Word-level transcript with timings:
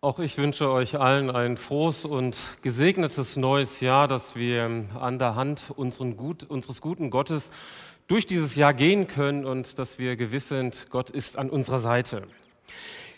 Auch 0.00 0.20
ich 0.20 0.38
wünsche 0.38 0.70
euch 0.70 1.00
allen 1.00 1.28
ein 1.28 1.56
frohes 1.56 2.04
und 2.04 2.38
gesegnetes 2.62 3.36
neues 3.36 3.80
Jahr, 3.80 4.06
dass 4.06 4.36
wir 4.36 4.84
an 5.00 5.18
der 5.18 5.34
Hand 5.34 5.74
Gut, 6.16 6.46
unseres 6.48 6.80
guten 6.80 7.10
Gottes 7.10 7.50
durch 8.06 8.24
dieses 8.24 8.54
Jahr 8.54 8.74
gehen 8.74 9.08
können 9.08 9.44
und 9.44 9.76
dass 9.80 9.98
wir 9.98 10.14
gewiss 10.14 10.46
sind, 10.46 10.86
Gott 10.90 11.10
ist 11.10 11.36
an 11.36 11.50
unserer 11.50 11.80
Seite. 11.80 12.22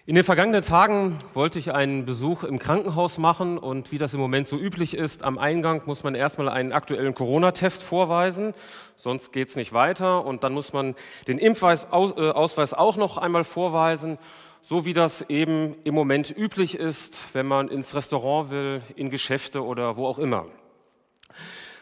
In 0.06 0.14
den 0.14 0.24
vergangenen 0.24 0.62
Tagen 0.62 1.18
wollte 1.34 1.58
ich 1.58 1.70
einen 1.70 2.06
Besuch 2.06 2.44
im 2.44 2.58
Krankenhaus 2.58 3.18
machen 3.18 3.58
und 3.58 3.92
wie 3.92 3.98
das 3.98 4.14
im 4.14 4.20
Moment 4.20 4.48
so 4.48 4.56
üblich 4.56 4.94
ist, 4.94 5.22
am 5.22 5.36
Eingang 5.36 5.82
muss 5.84 6.02
man 6.02 6.14
erstmal 6.14 6.48
einen 6.48 6.72
aktuellen 6.72 7.14
Corona-Test 7.14 7.82
vorweisen, 7.82 8.54
sonst 8.96 9.34
geht 9.34 9.50
es 9.50 9.56
nicht 9.56 9.74
weiter 9.74 10.24
und 10.24 10.44
dann 10.44 10.54
muss 10.54 10.72
man 10.72 10.94
den 11.28 11.36
Impfausweis 11.36 12.72
auch 12.72 12.96
noch 12.96 13.18
einmal 13.18 13.44
vorweisen 13.44 14.16
so 14.62 14.84
wie 14.84 14.92
das 14.92 15.22
eben 15.28 15.74
im 15.84 15.94
Moment 15.94 16.34
üblich 16.36 16.76
ist, 16.76 17.34
wenn 17.34 17.46
man 17.46 17.68
ins 17.68 17.94
Restaurant 17.94 18.50
will, 18.50 18.82
in 18.96 19.10
Geschäfte 19.10 19.64
oder 19.64 19.96
wo 19.96 20.06
auch 20.06 20.18
immer. 20.18 20.46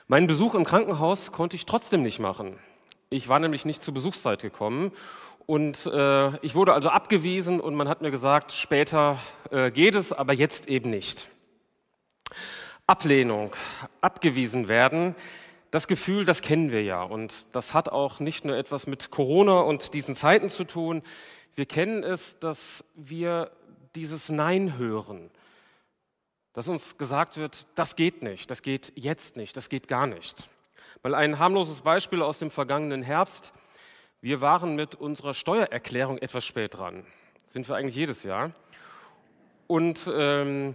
Meinen 0.07 0.27
Besuch 0.27 0.55
im 0.55 0.65
Krankenhaus 0.65 1.33
konnte 1.33 1.57
ich 1.57 1.66
trotzdem 1.66 2.02
nicht 2.02 2.19
machen. 2.19 2.59
Ich 3.11 3.29
war 3.29 3.41
nämlich 3.41 3.65
nicht 3.65 3.83
zur 3.83 3.95
Besuchszeit 3.95 4.43
gekommen 4.43 4.93
und 5.47 5.87
äh, 5.87 6.37
ich 6.45 6.55
wurde 6.55 6.73
also 6.73 6.91
abgewiesen 6.91 7.61
und 7.61 7.75
man 7.75 7.88
hat 7.88 8.02
mir 8.02 8.11
gesagt, 8.11 8.52
später 8.52 9.19
äh, 9.51 9.71
geht 9.71 9.95
es, 9.95 10.13
aber 10.13 10.33
jetzt 10.33 10.69
eben 10.69 10.91
nicht. 10.91 11.29
Ablehnung, 12.87 13.55
abgewiesen 14.01 14.69
werden, 14.69 15.15
das 15.71 15.87
Gefühl, 15.87 16.25
das 16.25 16.43
kennen 16.43 16.71
wir 16.71 16.83
ja 16.83 17.03
und 17.03 17.55
das 17.55 17.75
hat 17.75 17.89
auch 17.91 18.21
nicht 18.21 18.45
nur 18.45 18.57
etwas 18.57 18.87
mit 18.87 19.11
Corona 19.11 19.61
und 19.61 19.95
diesen 19.95 20.15
Zeiten 20.15 20.49
zu 20.49 20.65
tun. 20.65 21.03
Wir 21.55 21.67
kennen 21.67 22.03
es, 22.03 22.39
dass 22.39 22.85
wir 22.95 23.51
dieses 23.95 24.31
Nein 24.31 24.79
hören, 24.79 25.31
dass 26.53 26.69
uns 26.69 26.97
gesagt 26.97 27.37
wird, 27.37 27.67
das 27.75 27.97
geht 27.97 28.23
nicht, 28.23 28.51
das 28.51 28.63
geht 28.63 28.93
jetzt 28.97 29.37
nicht, 29.37 29.57
das 29.57 29.69
geht 29.69 29.88
gar 29.88 30.07
nicht. 30.07 30.49
Mal 31.02 31.15
ein 31.15 31.38
harmloses 31.38 31.82
Beispiel 31.82 32.23
aus 32.23 32.38
dem 32.38 32.51
vergangenen 32.51 33.03
Herbst. 33.03 33.53
Wir 34.21 34.41
waren 34.41 34.75
mit 34.75 34.95
unserer 34.95 35.35
Steuererklärung 35.35 36.19
etwas 36.19 36.45
spät 36.45 36.77
dran. 36.77 37.05
Sind 37.51 37.69
wir 37.69 37.77
eigentlich 37.77 37.95
jedes 37.95 38.25
Jahr. 38.25 38.53
Und 39.69 40.10
ähm, 40.13 40.75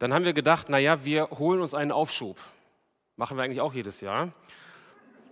dann 0.00 0.12
haben 0.12 0.24
wir 0.24 0.32
gedacht, 0.32 0.68
naja, 0.70 1.04
wir 1.04 1.30
holen 1.30 1.60
uns 1.60 1.74
einen 1.74 1.92
Aufschub. 1.92 2.38
Machen 3.20 3.36
wir 3.36 3.44
eigentlich 3.44 3.60
auch 3.60 3.74
jedes 3.74 4.00
Jahr. 4.00 4.32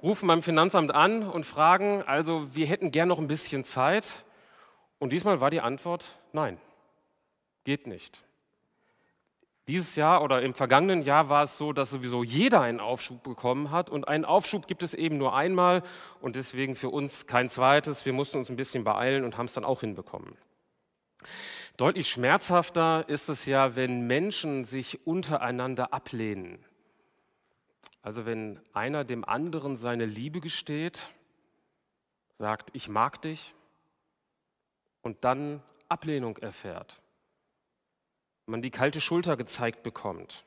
Rufen 0.02 0.28
beim 0.28 0.42
Finanzamt 0.42 0.94
an 0.94 1.22
und 1.22 1.46
fragen, 1.46 2.02
also 2.02 2.54
wir 2.54 2.66
hätten 2.66 2.90
gern 2.90 3.08
noch 3.08 3.18
ein 3.18 3.28
bisschen 3.28 3.64
Zeit. 3.64 4.26
Und 4.98 5.14
diesmal 5.14 5.40
war 5.40 5.48
die 5.48 5.62
Antwort 5.62 6.18
nein, 6.34 6.58
geht 7.64 7.86
nicht. 7.86 8.22
Dieses 9.68 9.96
Jahr 9.96 10.22
oder 10.22 10.42
im 10.42 10.52
vergangenen 10.52 11.00
Jahr 11.00 11.30
war 11.30 11.44
es 11.44 11.56
so, 11.56 11.72
dass 11.72 11.88
sowieso 11.88 12.22
jeder 12.22 12.60
einen 12.60 12.78
Aufschub 12.78 13.22
bekommen 13.22 13.70
hat 13.70 13.88
und 13.88 14.06
einen 14.06 14.26
Aufschub 14.26 14.66
gibt 14.66 14.82
es 14.82 14.92
eben 14.92 15.16
nur 15.16 15.34
einmal 15.34 15.82
und 16.20 16.36
deswegen 16.36 16.76
für 16.76 16.90
uns 16.90 17.26
kein 17.26 17.48
zweites. 17.48 18.04
Wir 18.04 18.12
mussten 18.12 18.36
uns 18.36 18.50
ein 18.50 18.56
bisschen 18.56 18.84
beeilen 18.84 19.24
und 19.24 19.38
haben 19.38 19.46
es 19.46 19.54
dann 19.54 19.64
auch 19.64 19.80
hinbekommen. 19.80 20.36
Deutlich 21.78 22.08
schmerzhafter 22.08 23.08
ist 23.08 23.30
es 23.30 23.46
ja, 23.46 23.76
wenn 23.76 24.06
Menschen 24.06 24.64
sich 24.64 25.06
untereinander 25.06 25.94
ablehnen. 25.94 26.62
Also 28.02 28.26
wenn 28.26 28.60
einer 28.72 29.04
dem 29.04 29.24
anderen 29.24 29.76
seine 29.76 30.06
Liebe 30.06 30.40
gesteht, 30.40 31.10
sagt, 32.38 32.70
ich 32.72 32.88
mag 32.88 33.20
dich, 33.22 33.54
und 35.02 35.24
dann 35.24 35.62
Ablehnung 35.88 36.36
erfährt, 36.38 37.00
man 38.46 38.62
die 38.62 38.70
kalte 38.70 39.00
Schulter 39.00 39.36
gezeigt 39.36 39.82
bekommt, 39.82 40.44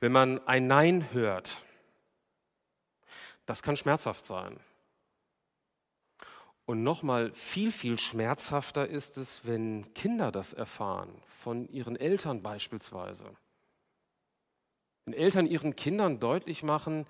wenn 0.00 0.12
man 0.12 0.46
ein 0.46 0.66
Nein 0.66 1.12
hört, 1.12 1.62
das 3.46 3.62
kann 3.62 3.76
schmerzhaft 3.76 4.24
sein. 4.24 4.58
Und 6.66 6.82
nochmal 6.82 7.32
viel, 7.34 7.72
viel 7.72 7.98
schmerzhafter 7.98 8.86
ist 8.86 9.16
es, 9.16 9.44
wenn 9.44 9.92
Kinder 9.94 10.30
das 10.30 10.52
erfahren, 10.52 11.20
von 11.26 11.68
ihren 11.68 11.96
Eltern 11.96 12.42
beispielsweise. 12.42 13.36
Wenn 15.04 15.14
Eltern 15.14 15.46
ihren 15.46 15.76
Kindern 15.76 16.20
deutlich 16.20 16.62
machen, 16.62 17.06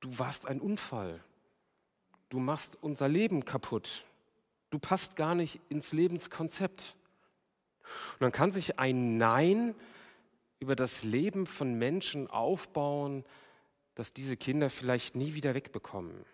du 0.00 0.18
warst 0.18 0.46
ein 0.46 0.60
Unfall, 0.60 1.22
du 2.28 2.38
machst 2.38 2.78
unser 2.80 3.08
Leben 3.08 3.44
kaputt, 3.44 4.04
Du 4.72 4.78
passt 4.78 5.16
gar 5.16 5.34
nicht 5.34 5.60
ins 5.68 5.92
Lebenskonzept. 5.92 6.96
Und 8.14 8.20
dann 8.20 8.32
kann 8.32 8.52
sich 8.52 8.78
ein 8.78 9.18
Nein 9.18 9.74
über 10.60 10.74
das 10.74 11.04
Leben 11.04 11.46
von 11.46 11.74
Menschen 11.74 12.26
aufbauen, 12.26 13.22
das 13.94 14.14
diese 14.14 14.38
Kinder 14.38 14.70
vielleicht 14.70 15.14
nie 15.14 15.34
wieder 15.34 15.52
wegbekommen. 15.52 16.24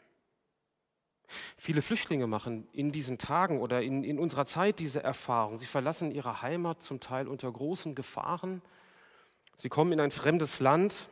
Viele 1.57 1.83
Flüchtlinge 1.83 2.29
machen 2.29 2.69
in 2.73 2.93
diesen 2.93 3.19
Tagen 3.19 3.61
oder 3.61 3.83
in, 3.83 4.05
in 4.05 4.21
unserer 4.21 4.47
Zeit 4.47 4.79
diese 4.79 5.03
Erfahrung. 5.03 5.59
Sie 5.59 5.67
verlassen 5.67 6.13
ihre 6.13 6.41
Heimat 6.41 6.81
zum 6.81 7.01
Teil 7.01 7.27
unter 7.27 7.51
großen 7.51 7.97
Gefahren. 7.97 8.63
Sie 9.61 9.69
kommen 9.69 9.91
in 9.91 9.99
ein 9.99 10.13
fremdes 10.13 10.61
Land 10.61 11.09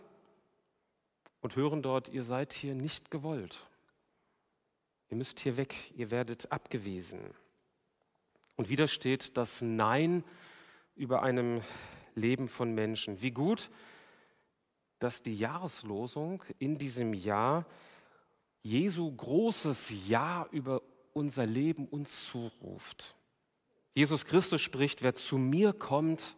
und 1.41 1.57
hören 1.57 1.83
dort, 1.83 2.09
ihr 2.09 2.23
seid 2.23 2.53
hier 2.53 2.77
nicht 2.77 3.11
gewollt. 3.11 3.59
Ihr 5.11 5.17
müsst 5.17 5.41
hier 5.41 5.57
weg, 5.57 5.75
ihr 5.97 6.13
werdet 6.13 6.53
abgewiesen. 6.53 7.21
Und 8.55 8.69
wieder 8.69 8.87
steht 8.87 9.37
das 9.37 9.63
Nein 9.63 10.23
über 10.95 11.25
einem 11.25 11.61
Leben 12.15 12.47
von 12.47 12.73
Menschen. 12.73 13.21
Wie 13.21 13.33
gut, 13.33 13.69
dass 15.01 15.25
die 15.25 15.37
Jahreslosung 15.37 16.45
in 16.61 16.79
diesem 16.79 17.15
Jahr 17.15 17.67
Jesu 18.63 19.11
großes 19.11 20.09
Ja 20.09 20.47
über 20.53 20.83
unser 21.13 21.47
Leben 21.47 21.89
uns 21.89 22.29
zuruft. 22.29 23.17
Jesus 23.93 24.25
Christus 24.25 24.61
spricht, 24.61 25.03
wer 25.03 25.17
zu 25.17 25.37
mir 25.37 25.73
kommt, 25.73 26.37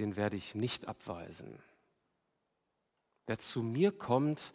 den 0.00 0.16
werde 0.16 0.36
ich 0.36 0.54
nicht 0.54 0.88
abweisen. 0.88 1.58
Wer 3.26 3.38
zu 3.38 3.62
mir 3.62 3.92
kommt, 3.92 4.54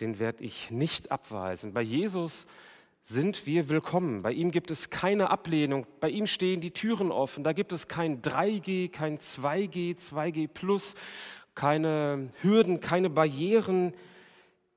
den 0.00 0.18
werde 0.18 0.44
ich 0.44 0.70
nicht 0.70 1.10
abweisen. 1.10 1.72
Bei 1.72 1.80
Jesus 1.80 2.46
sind 3.02 3.46
wir 3.46 3.70
willkommen. 3.70 4.20
Bei 4.20 4.32
ihm 4.32 4.50
gibt 4.50 4.70
es 4.70 4.90
keine 4.90 5.30
Ablehnung. 5.30 5.86
Bei 5.98 6.10
ihm 6.10 6.26
stehen 6.26 6.60
die 6.60 6.72
Türen 6.72 7.10
offen. 7.10 7.42
Da 7.42 7.54
gibt 7.54 7.72
es 7.72 7.88
kein 7.88 8.20
3G, 8.20 8.90
kein 8.90 9.16
2G, 9.16 9.96
2G 9.96 10.46
plus, 10.46 10.94
keine 11.54 12.28
Hürden, 12.42 12.80
keine 12.80 13.08
Barrieren. 13.08 13.94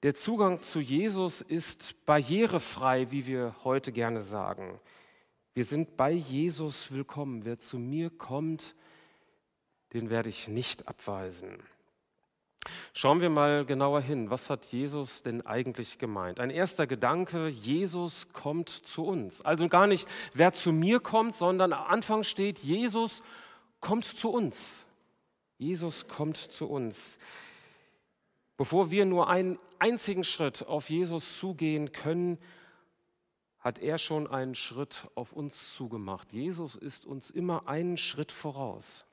Der 0.01 0.15
Zugang 0.15 0.61
zu 0.61 0.79
Jesus 0.79 1.41
ist 1.41 2.05
barrierefrei, 2.05 3.11
wie 3.11 3.27
wir 3.27 3.53
heute 3.65 3.91
gerne 3.91 4.21
sagen. 4.21 4.79
Wir 5.53 5.65
sind 5.65 5.97
bei 5.97 6.11
Jesus 6.11 6.91
willkommen. 6.93 7.43
Wer 7.43 7.57
zu 7.57 7.77
mir 7.77 8.09
kommt, 8.09 8.75
den 9.95 10.09
werde 10.09 10.29
ich 10.29 10.49
nicht 10.49 10.89
abweisen. 10.89 11.57
Schauen 12.93 13.21
wir 13.21 13.29
mal 13.29 13.65
genauer 13.65 14.01
hin. 14.01 14.29
Was 14.29 14.49
hat 14.49 14.65
Jesus 14.65 15.23
denn 15.23 15.45
eigentlich 15.45 15.99
gemeint? 15.99 16.39
Ein 16.39 16.49
erster 16.49 16.85
Gedanke, 16.85 17.47
Jesus 17.47 18.27
kommt 18.33 18.69
zu 18.69 19.05
uns. 19.05 19.41
Also 19.41 19.69
gar 19.69 19.87
nicht, 19.87 20.07
wer 20.33 20.51
zu 20.51 20.73
mir 20.73 20.99
kommt, 20.99 21.33
sondern 21.33 21.71
am 21.71 21.85
Anfang 21.87 22.23
steht, 22.23 22.59
Jesus 22.59 23.23
kommt 23.79 24.03
zu 24.03 24.31
uns. 24.31 24.85
Jesus 25.57 26.07
kommt 26.07 26.37
zu 26.37 26.67
uns. 26.67 27.17
Bevor 28.57 28.91
wir 28.91 29.05
nur 29.05 29.29
einen 29.29 29.59
einzigen 29.79 30.25
Schritt 30.25 30.67
auf 30.67 30.89
Jesus 30.89 31.37
zugehen 31.37 31.93
können, 31.93 32.37
hat 33.59 33.79
er 33.79 33.97
schon 33.97 34.27
einen 34.27 34.55
Schritt 34.55 35.07
auf 35.15 35.31
uns 35.31 35.73
zugemacht. 35.73 36.33
Jesus 36.33 36.75
ist 36.75 37.05
uns 37.05 37.31
immer 37.31 37.67
einen 37.69 37.97
Schritt 37.97 38.31
voraus. 38.31 39.05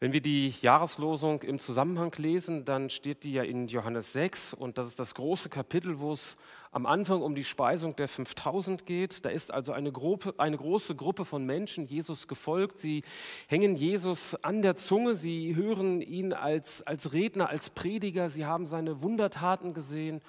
Wenn 0.00 0.12
wir 0.12 0.20
die 0.20 0.54
Jahreslosung 0.60 1.42
im 1.42 1.58
Zusammenhang 1.58 2.14
lesen, 2.18 2.64
dann 2.64 2.88
steht 2.88 3.24
die 3.24 3.32
ja 3.32 3.42
in 3.42 3.66
Johannes 3.66 4.12
6 4.12 4.54
und 4.54 4.78
das 4.78 4.86
ist 4.86 5.00
das 5.00 5.16
große 5.16 5.48
Kapitel, 5.48 5.98
wo 5.98 6.12
es 6.12 6.36
am 6.70 6.86
Anfang 6.86 7.20
um 7.20 7.34
die 7.34 7.42
Speisung 7.42 7.96
der 7.96 8.06
5000 8.06 8.86
geht. 8.86 9.24
Da 9.24 9.30
ist 9.30 9.52
also 9.52 9.72
eine, 9.72 9.90
Gruppe, 9.90 10.34
eine 10.38 10.56
große 10.56 10.94
Gruppe 10.94 11.24
von 11.24 11.44
Menschen 11.44 11.84
Jesus 11.86 12.28
gefolgt. 12.28 12.78
Sie 12.78 13.02
hängen 13.48 13.74
Jesus 13.74 14.36
an 14.36 14.62
der 14.62 14.76
Zunge, 14.76 15.16
sie 15.16 15.56
hören 15.56 16.00
ihn 16.00 16.32
als, 16.32 16.86
als 16.86 17.12
Redner, 17.12 17.48
als 17.48 17.70
Prediger, 17.70 18.30
sie 18.30 18.46
haben 18.46 18.66
seine 18.66 19.02
Wundertaten 19.02 19.74
gesehen 19.74 20.20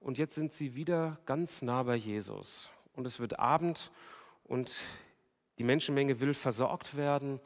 und 0.00 0.18
jetzt 0.18 0.34
sind 0.34 0.52
sie 0.52 0.74
wieder 0.74 1.18
ganz 1.24 1.62
nah 1.62 1.84
bei 1.84 1.96
Jesus. 1.96 2.70
Und 2.94 3.06
es 3.06 3.18
wird 3.18 3.38
Abend 3.38 3.90
und 4.44 4.82
die 5.58 5.64
Menschenmenge 5.64 6.20
will 6.20 6.34
versorgt 6.34 6.98
werden 6.98 7.40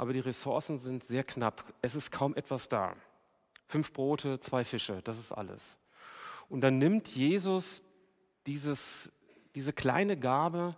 aber 0.00 0.14
die 0.14 0.20
Ressourcen 0.20 0.78
sind 0.78 1.04
sehr 1.04 1.24
knapp. 1.24 1.74
Es 1.82 1.94
ist 1.94 2.10
kaum 2.10 2.34
etwas 2.34 2.70
da. 2.70 2.96
Fünf 3.68 3.92
Brote, 3.92 4.40
zwei 4.40 4.64
Fische, 4.64 5.02
das 5.04 5.18
ist 5.18 5.30
alles. 5.30 5.76
Und 6.48 6.62
dann 6.62 6.78
nimmt 6.78 7.14
Jesus 7.14 7.82
dieses, 8.46 9.12
diese 9.54 9.74
kleine 9.74 10.16
Gabe 10.16 10.74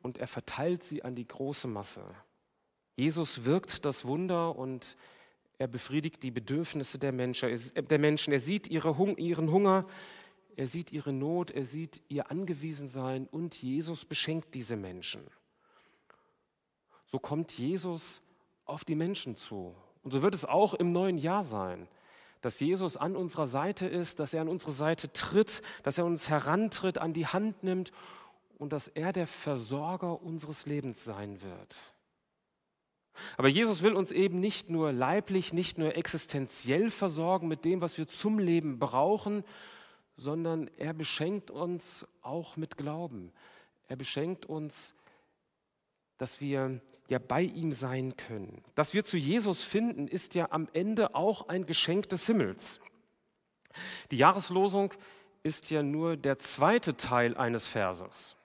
und 0.00 0.16
er 0.16 0.28
verteilt 0.28 0.82
sie 0.82 1.04
an 1.04 1.14
die 1.14 1.28
große 1.28 1.68
Masse. 1.68 2.06
Jesus 2.96 3.44
wirkt 3.44 3.84
das 3.84 4.06
Wunder 4.06 4.56
und 4.56 4.96
er 5.58 5.68
befriedigt 5.68 6.22
die 6.22 6.30
Bedürfnisse 6.30 6.98
der 6.98 7.12
Menschen. 7.12 8.32
Er 8.32 8.40
sieht 8.40 8.66
ihren 8.66 9.50
Hunger, 9.50 9.86
er 10.56 10.68
sieht 10.68 10.90
ihre 10.90 11.12
Not, 11.12 11.50
er 11.50 11.66
sieht 11.66 12.00
ihr 12.08 12.30
Angewiesensein 12.30 13.26
und 13.26 13.62
Jesus 13.62 14.06
beschenkt 14.06 14.54
diese 14.54 14.76
Menschen. 14.76 15.22
So 17.12 17.18
kommt 17.18 17.56
Jesus 17.58 18.22
auf 18.64 18.86
die 18.86 18.94
Menschen 18.94 19.36
zu. 19.36 19.74
Und 20.02 20.12
so 20.12 20.22
wird 20.22 20.34
es 20.34 20.46
auch 20.46 20.72
im 20.72 20.92
neuen 20.92 21.18
Jahr 21.18 21.44
sein, 21.44 21.86
dass 22.40 22.58
Jesus 22.58 22.96
an 22.96 23.14
unserer 23.14 23.46
Seite 23.46 23.86
ist, 23.86 24.18
dass 24.18 24.32
er 24.32 24.40
an 24.40 24.48
unsere 24.48 24.72
Seite 24.72 25.12
tritt, 25.12 25.60
dass 25.82 25.98
er 25.98 26.06
uns 26.06 26.30
herantritt, 26.30 26.96
an 26.96 27.12
die 27.12 27.26
Hand 27.26 27.62
nimmt 27.62 27.92
und 28.58 28.72
dass 28.72 28.88
er 28.88 29.12
der 29.12 29.26
Versorger 29.26 30.22
unseres 30.22 30.64
Lebens 30.64 31.04
sein 31.04 31.42
wird. 31.42 31.78
Aber 33.36 33.48
Jesus 33.48 33.82
will 33.82 33.92
uns 33.92 34.10
eben 34.10 34.40
nicht 34.40 34.70
nur 34.70 34.90
leiblich, 34.90 35.52
nicht 35.52 35.76
nur 35.76 35.94
existenziell 35.94 36.90
versorgen 36.90 37.46
mit 37.46 37.66
dem, 37.66 37.82
was 37.82 37.98
wir 37.98 38.08
zum 38.08 38.38
Leben 38.38 38.78
brauchen, 38.78 39.44
sondern 40.16 40.70
er 40.78 40.94
beschenkt 40.94 41.50
uns 41.50 42.06
auch 42.22 42.56
mit 42.56 42.78
Glauben. 42.78 43.32
Er 43.86 43.96
beschenkt 43.96 44.46
uns, 44.46 44.94
dass 46.16 46.40
wir 46.40 46.80
ja 47.12 47.18
bei 47.18 47.42
ihm 47.42 47.72
sein 47.72 48.16
können. 48.16 48.62
Dass 48.74 48.94
wir 48.94 49.04
zu 49.04 49.16
Jesus 49.16 49.62
finden, 49.62 50.08
ist 50.08 50.34
ja 50.34 50.48
am 50.50 50.68
Ende 50.72 51.14
auch 51.14 51.48
ein 51.48 51.66
Geschenk 51.66 52.08
des 52.08 52.26
Himmels. 52.26 52.80
Die 54.10 54.16
Jahreslosung 54.16 54.92
ist 55.42 55.70
ja 55.70 55.82
nur 55.82 56.16
der 56.16 56.38
zweite 56.38 56.96
Teil 56.96 57.36
eines 57.36 57.66
Verses. 57.66 58.36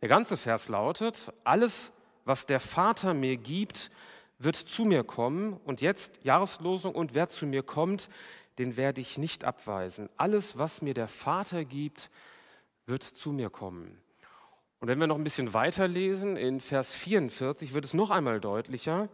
Der 0.00 0.08
ganze 0.08 0.36
Vers 0.36 0.68
lautet, 0.68 1.32
alles, 1.44 1.92
was 2.24 2.46
der 2.46 2.60
Vater 2.60 3.14
mir 3.14 3.36
gibt, 3.36 3.90
wird 4.38 4.56
zu 4.56 4.84
mir 4.84 5.02
kommen. 5.02 5.54
Und 5.64 5.80
jetzt 5.80 6.20
Jahreslosung, 6.22 6.94
und 6.94 7.14
wer 7.14 7.28
zu 7.28 7.46
mir 7.46 7.62
kommt, 7.62 8.08
den 8.58 8.76
werde 8.76 9.00
ich 9.00 9.18
nicht 9.18 9.44
abweisen. 9.44 10.08
Alles, 10.16 10.56
was 10.56 10.82
mir 10.82 10.94
der 10.94 11.08
Vater 11.08 11.64
gibt, 11.64 12.10
wird 12.86 13.02
zu 13.02 13.32
mir 13.32 13.50
kommen. 13.50 14.00
Und 14.80 14.88
wenn 14.88 15.00
wir 15.00 15.06
noch 15.06 15.16
ein 15.16 15.24
bisschen 15.24 15.54
weiterlesen, 15.54 16.36
in 16.36 16.60
Vers 16.60 16.94
44 16.94 17.74
wird 17.74 17.84
es 17.84 17.94
noch 17.94 18.10
einmal 18.10 18.40
deutlicher. 18.40 19.08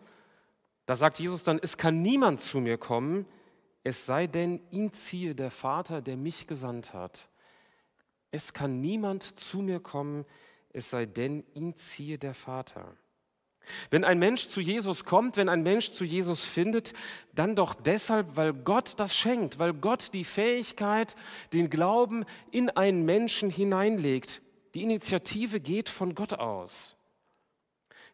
Da 0.86 0.94
sagt 0.94 1.18
Jesus 1.18 1.44
dann, 1.44 1.58
es 1.62 1.78
kann 1.78 2.02
niemand 2.02 2.40
zu 2.40 2.60
mir 2.60 2.76
kommen, 2.76 3.26
es 3.82 4.06
sei 4.06 4.26
denn, 4.26 4.60
ihn 4.70 4.92
ziehe 4.92 5.34
der 5.34 5.50
Vater, 5.50 6.02
der 6.02 6.16
mich 6.16 6.46
gesandt 6.46 6.94
hat. 6.94 7.28
Es 8.30 8.52
kann 8.52 8.80
niemand 8.80 9.22
zu 9.22 9.60
mir 9.60 9.80
kommen, 9.80 10.24
es 10.70 10.90
sei 10.90 11.06
denn, 11.06 11.44
ihn 11.54 11.76
ziehe 11.76 12.18
der 12.18 12.34
Vater. 12.34 12.96
Wenn 13.90 14.04
ein 14.04 14.18
Mensch 14.18 14.48
zu 14.48 14.60
Jesus 14.60 15.04
kommt, 15.04 15.36
wenn 15.36 15.48
ein 15.48 15.62
Mensch 15.62 15.92
zu 15.92 16.04
Jesus 16.04 16.44
findet, 16.44 16.92
dann 17.34 17.56
doch 17.56 17.74
deshalb, 17.74 18.36
weil 18.36 18.52
Gott 18.52 18.94
das 18.98 19.16
schenkt, 19.16 19.58
weil 19.58 19.72
Gott 19.72 20.12
die 20.12 20.24
Fähigkeit, 20.24 21.16
den 21.52 21.70
Glauben 21.70 22.24
in 22.50 22.68
einen 22.70 23.04
Menschen 23.04 23.48
hineinlegt. 23.48 24.42
Die 24.74 24.82
Initiative 24.82 25.60
geht 25.60 25.88
von 25.88 26.14
Gott 26.14 26.34
aus. 26.34 26.96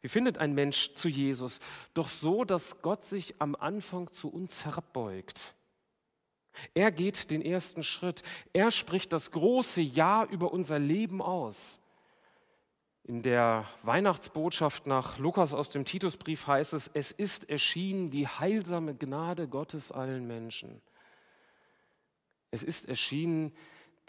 Wie 0.03 0.09
findet 0.09 0.39
ein 0.39 0.55
Mensch 0.55 0.95
zu 0.95 1.09
Jesus? 1.09 1.61
Doch 1.95 2.09
so, 2.09 2.45
dass 2.45 2.81
Gott 2.83 3.05
sich 3.05 3.41
am 3.41 3.55
Anfang 3.55 4.11
zu 4.13 4.31
uns 4.31 4.65
herabbeugt. 4.65 5.55
Er 6.75 6.91
geht 6.91 7.31
den 7.31 7.43
ersten 7.43 7.83
Schritt. 7.83 8.23
Er 8.53 8.71
spricht 8.71 9.13
das 9.13 9.31
große 9.31 9.81
Ja 9.81 10.25
über 10.25 10.53
unser 10.53 10.79
Leben 10.79 11.23
aus. 11.23 11.81
In 13.05 13.23
der 13.23 13.65
Weihnachtsbotschaft 13.83 14.87
nach 14.87 15.19
Lukas 15.19 15.55
aus 15.55 15.71
dem 15.71 15.85
Titusbrief 15.85 16.47
heißt 16.47 16.75
es, 16.75 16.91
es 16.93 17.11
ist 17.11 17.49
erschienen 17.49 18.11
die 18.11 18.29
heilsame 18.29 18.95
Gnade 18.95 19.49
Gottes 19.49 19.91
allen 19.91 20.27
Menschen. 20.27 20.81
Es 22.51 22.63
ist 22.63 22.89
erschienen 22.89 23.53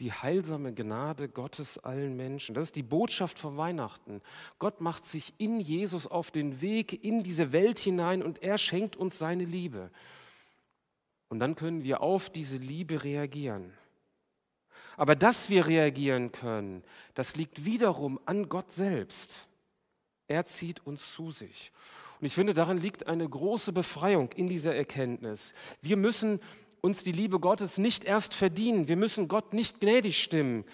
die 0.02 0.12
heilsame 0.12 0.74
Gnade 0.74 1.30
Gottes 1.30 1.78
allen 1.78 2.18
Menschen. 2.18 2.56
Das 2.56 2.66
ist 2.66 2.76
die 2.76 2.84
Botschaft 2.84 3.38
von 3.38 3.56
Weihnachten. 3.56 4.22
Gott 4.60 4.82
macht 4.82 5.06
sich 5.06 5.34
in 5.38 5.60
Jesus 5.60 6.08
auf 6.08 6.32
den 6.32 6.60
Weg 6.62 7.06
in 7.06 7.24
diese 7.24 7.52
Welt 7.52 7.80
hinein 7.80 8.24
und 8.24 8.42
er 8.42 8.58
schenkt 8.58 8.96
uns 8.96 9.20
seine 9.20 9.46
Liebe. 9.46 9.92
Und 11.30 11.40
dann 11.40 11.56
können 11.56 11.84
wir 11.84 12.02
auf 12.02 12.30
diese 12.30 12.58
Liebe 12.58 13.04
reagieren. 13.04 13.72
Aber 14.98 15.16
dass 15.16 15.50
wir 15.50 15.68
reagieren 15.68 16.32
können, 16.32 16.84
das 17.14 17.36
liegt 17.36 17.66
wiederum 17.66 18.20
an 18.26 18.50
Gott 18.50 18.72
selbst. 18.72 19.48
Er 20.28 20.46
zieht 20.46 20.86
uns 20.86 21.14
zu 21.14 21.32
sich. 21.32 21.72
Und 22.20 22.28
ich 22.28 22.36
finde, 22.36 22.54
darin 22.54 22.78
liegt 22.78 23.08
eine 23.08 23.28
große 23.28 23.74
Befreiung 23.74 24.32
in 24.34 24.48
dieser 24.48 24.76
Erkenntnis. 24.76 25.54
Wir 25.82 25.98
müssen 25.98 26.40
uns 26.82 27.04
die 27.04 27.12
Liebe 27.12 27.40
Gottes 27.40 27.78
nicht 27.78 28.04
erst 28.04 28.34
verdienen. 28.34 28.88
Wir 28.88 28.98
müssen 28.98 29.28
Gott 29.28 29.54
nicht 29.54 29.80
gnädig 29.80 30.22
stimmen. 30.22 30.66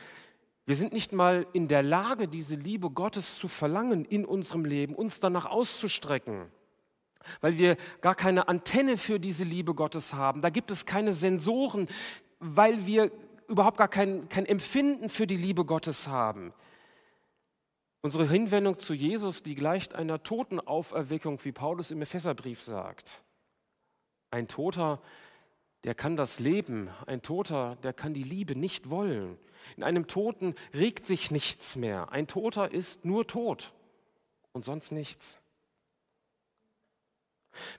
Wir 0.66 0.76
sind 0.76 0.92
nicht 0.92 1.14
mal 1.14 1.48
in 1.54 1.68
der 1.68 1.84
Lage, 1.84 2.28
diese 2.28 2.56
Liebe 2.56 2.90
Gottes 2.90 3.38
zu 3.38 3.48
verlangen 3.48 4.04
in 4.06 4.26
unserem 4.26 4.66
Leben, 4.66 4.96
uns 4.96 5.20
danach 5.20 5.46
auszustrecken, 5.46 6.52
weil 7.40 7.58
wir 7.58 7.78
gar 8.02 8.16
keine 8.16 8.48
Antenne 8.50 8.98
für 8.98 9.20
diese 9.20 9.46
Liebe 9.46 9.74
Gottes 9.74 10.14
haben. 10.14 10.42
Da 10.42 10.50
gibt 10.50 10.72
es 10.72 10.86
keine 10.86 11.14
Sensoren, 11.14 11.88
weil 12.40 12.86
wir 12.86 13.12
überhaupt 13.48 13.78
gar 13.78 13.88
kein, 13.88 14.28
kein 14.30 14.46
Empfinden 14.46 15.10
für 15.10 15.26
die 15.26 15.38
Liebe 15.38 15.64
Gottes 15.64 16.08
haben. 16.08 16.54
Unsere 18.02 18.28
Hinwendung 18.28 18.78
zu 18.78 18.94
Jesus, 18.94 19.44
die 19.44 19.56
gleicht 19.56 19.96
einer 19.96 20.22
Totenauferweckung, 20.22 21.44
wie 21.44 21.52
Paulus 21.52 21.92
im 21.92 22.02
Epheserbrief 22.02 22.62
sagt. 22.62 23.24
Ein 24.32 24.48
Toter, 24.48 25.02
kann 25.94 26.16
das 26.16 26.40
Leben, 26.40 26.90
ein 27.06 27.22
Toter, 27.22 27.78
der 27.84 27.94
kann 27.94 28.14
die 28.14 28.24
Liebe 28.24 28.58
nicht 28.58 28.90
wollen. 28.90 29.38
In 29.76 29.84
einem 29.84 30.08
Toten 30.08 30.56
regt 30.74 31.06
sich 31.06 31.32
nichts 31.32 31.76
mehr. 31.76 32.12
Ein 32.12 32.28
Toter 32.28 32.72
ist 32.72 33.06
nur 33.06 33.28
tot 33.28 33.74
und 34.54 34.66
sonst 34.66 34.92
nichts. 34.92 35.40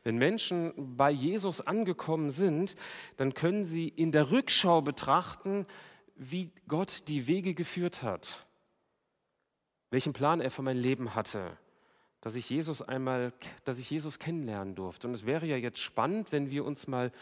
Wenn 0.03 0.17
Menschen 0.17 0.97
bei 0.97 1.11
Jesus 1.11 1.61
angekommen 1.61 2.31
sind, 2.31 2.77
dann 3.17 3.35
können 3.35 3.65
sie 3.65 3.89
in 3.89 4.13
der 4.13 4.31
Rückschau 4.31 4.83
betrachten, 4.83 5.67
wie 6.17 6.51
Gott 6.67 7.09
die 7.09 7.27
Wege 7.27 7.55
geführt 7.55 8.03
hat, 8.03 8.47
welchen 9.91 10.13
Plan 10.13 10.41
er 10.41 10.51
für 10.51 10.63
mein 10.63 10.77
Leben 10.77 11.15
hatte, 11.15 11.57
dass 12.21 12.35
ich 12.35 12.51
Jesus 12.51 12.83
einmal, 12.83 13.33
dass 13.65 13.79
ich 13.79 13.89
Jesus 13.89 14.19
kennenlernen 14.19 14.75
durfte. 14.75 15.07
Und 15.07 15.15
es 15.15 15.27
wäre 15.27 15.47
ja 15.47 15.57
jetzt 15.57 15.79
spannend, 15.79 16.33
wenn 16.33 16.51
wir 16.51 16.65
uns 16.65 16.89
mal 16.89 17.13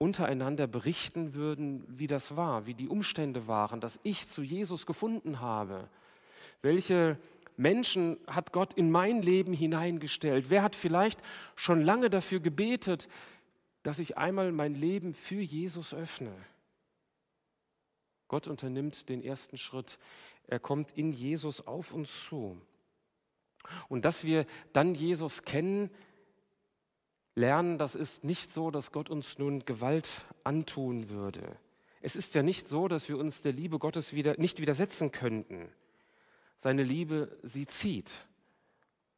untereinander 0.00 0.66
berichten 0.66 1.34
würden, 1.34 1.84
wie 1.86 2.06
das 2.06 2.34
war, 2.34 2.64
wie 2.64 2.72
die 2.72 2.88
Umstände 2.88 3.46
waren, 3.46 3.80
dass 3.80 4.00
ich 4.02 4.26
zu 4.26 4.42
Jesus 4.42 4.86
gefunden 4.86 5.40
habe, 5.40 5.90
welche 6.62 7.18
Menschen 7.58 8.16
hat 8.26 8.52
Gott 8.52 8.72
in 8.72 8.90
mein 8.90 9.20
Leben 9.20 9.52
hineingestellt? 9.52 10.48
Wer 10.48 10.62
hat 10.62 10.74
vielleicht 10.74 11.20
schon 11.54 11.82
lange 11.82 12.08
dafür 12.08 12.40
gebetet, 12.40 13.08
dass 13.82 13.98
ich 13.98 14.16
einmal 14.16 14.52
mein 14.52 14.74
Leben 14.74 15.12
für 15.12 15.42
Jesus 15.42 15.92
öffne? 15.92 16.32
Gott 18.26 18.48
unternimmt 18.48 19.10
den 19.10 19.22
ersten 19.22 19.58
Schritt. 19.58 19.98
Er 20.46 20.60
kommt 20.60 20.92
in 20.92 21.12
Jesus 21.12 21.66
auf 21.66 21.92
uns 21.92 22.24
zu. 22.24 22.58
Und 23.90 24.06
dass 24.06 24.24
wir 24.24 24.46
dann 24.72 24.94
Jesus 24.94 25.42
kennen, 25.42 25.90
lernen, 27.34 27.78
das 27.78 27.94
ist 27.94 28.24
nicht 28.24 28.52
so, 28.52 28.70
dass 28.70 28.92
Gott 28.92 29.10
uns 29.10 29.38
nun 29.38 29.64
Gewalt 29.64 30.24
antun 30.44 31.10
würde. 31.10 31.56
Es 32.00 32.16
ist 32.16 32.34
ja 32.34 32.42
nicht 32.42 32.68
so, 32.68 32.88
dass 32.88 33.08
wir 33.08 33.18
uns 33.18 33.42
der 33.42 33.52
Liebe 33.52 33.78
Gottes 33.78 34.14
wieder, 34.14 34.36
nicht 34.38 34.60
widersetzen 34.60 35.12
könnten. 35.12 35.68
Seine 36.58 36.82
Liebe, 36.82 37.38
sie 37.42 37.66
zieht, 37.66 38.28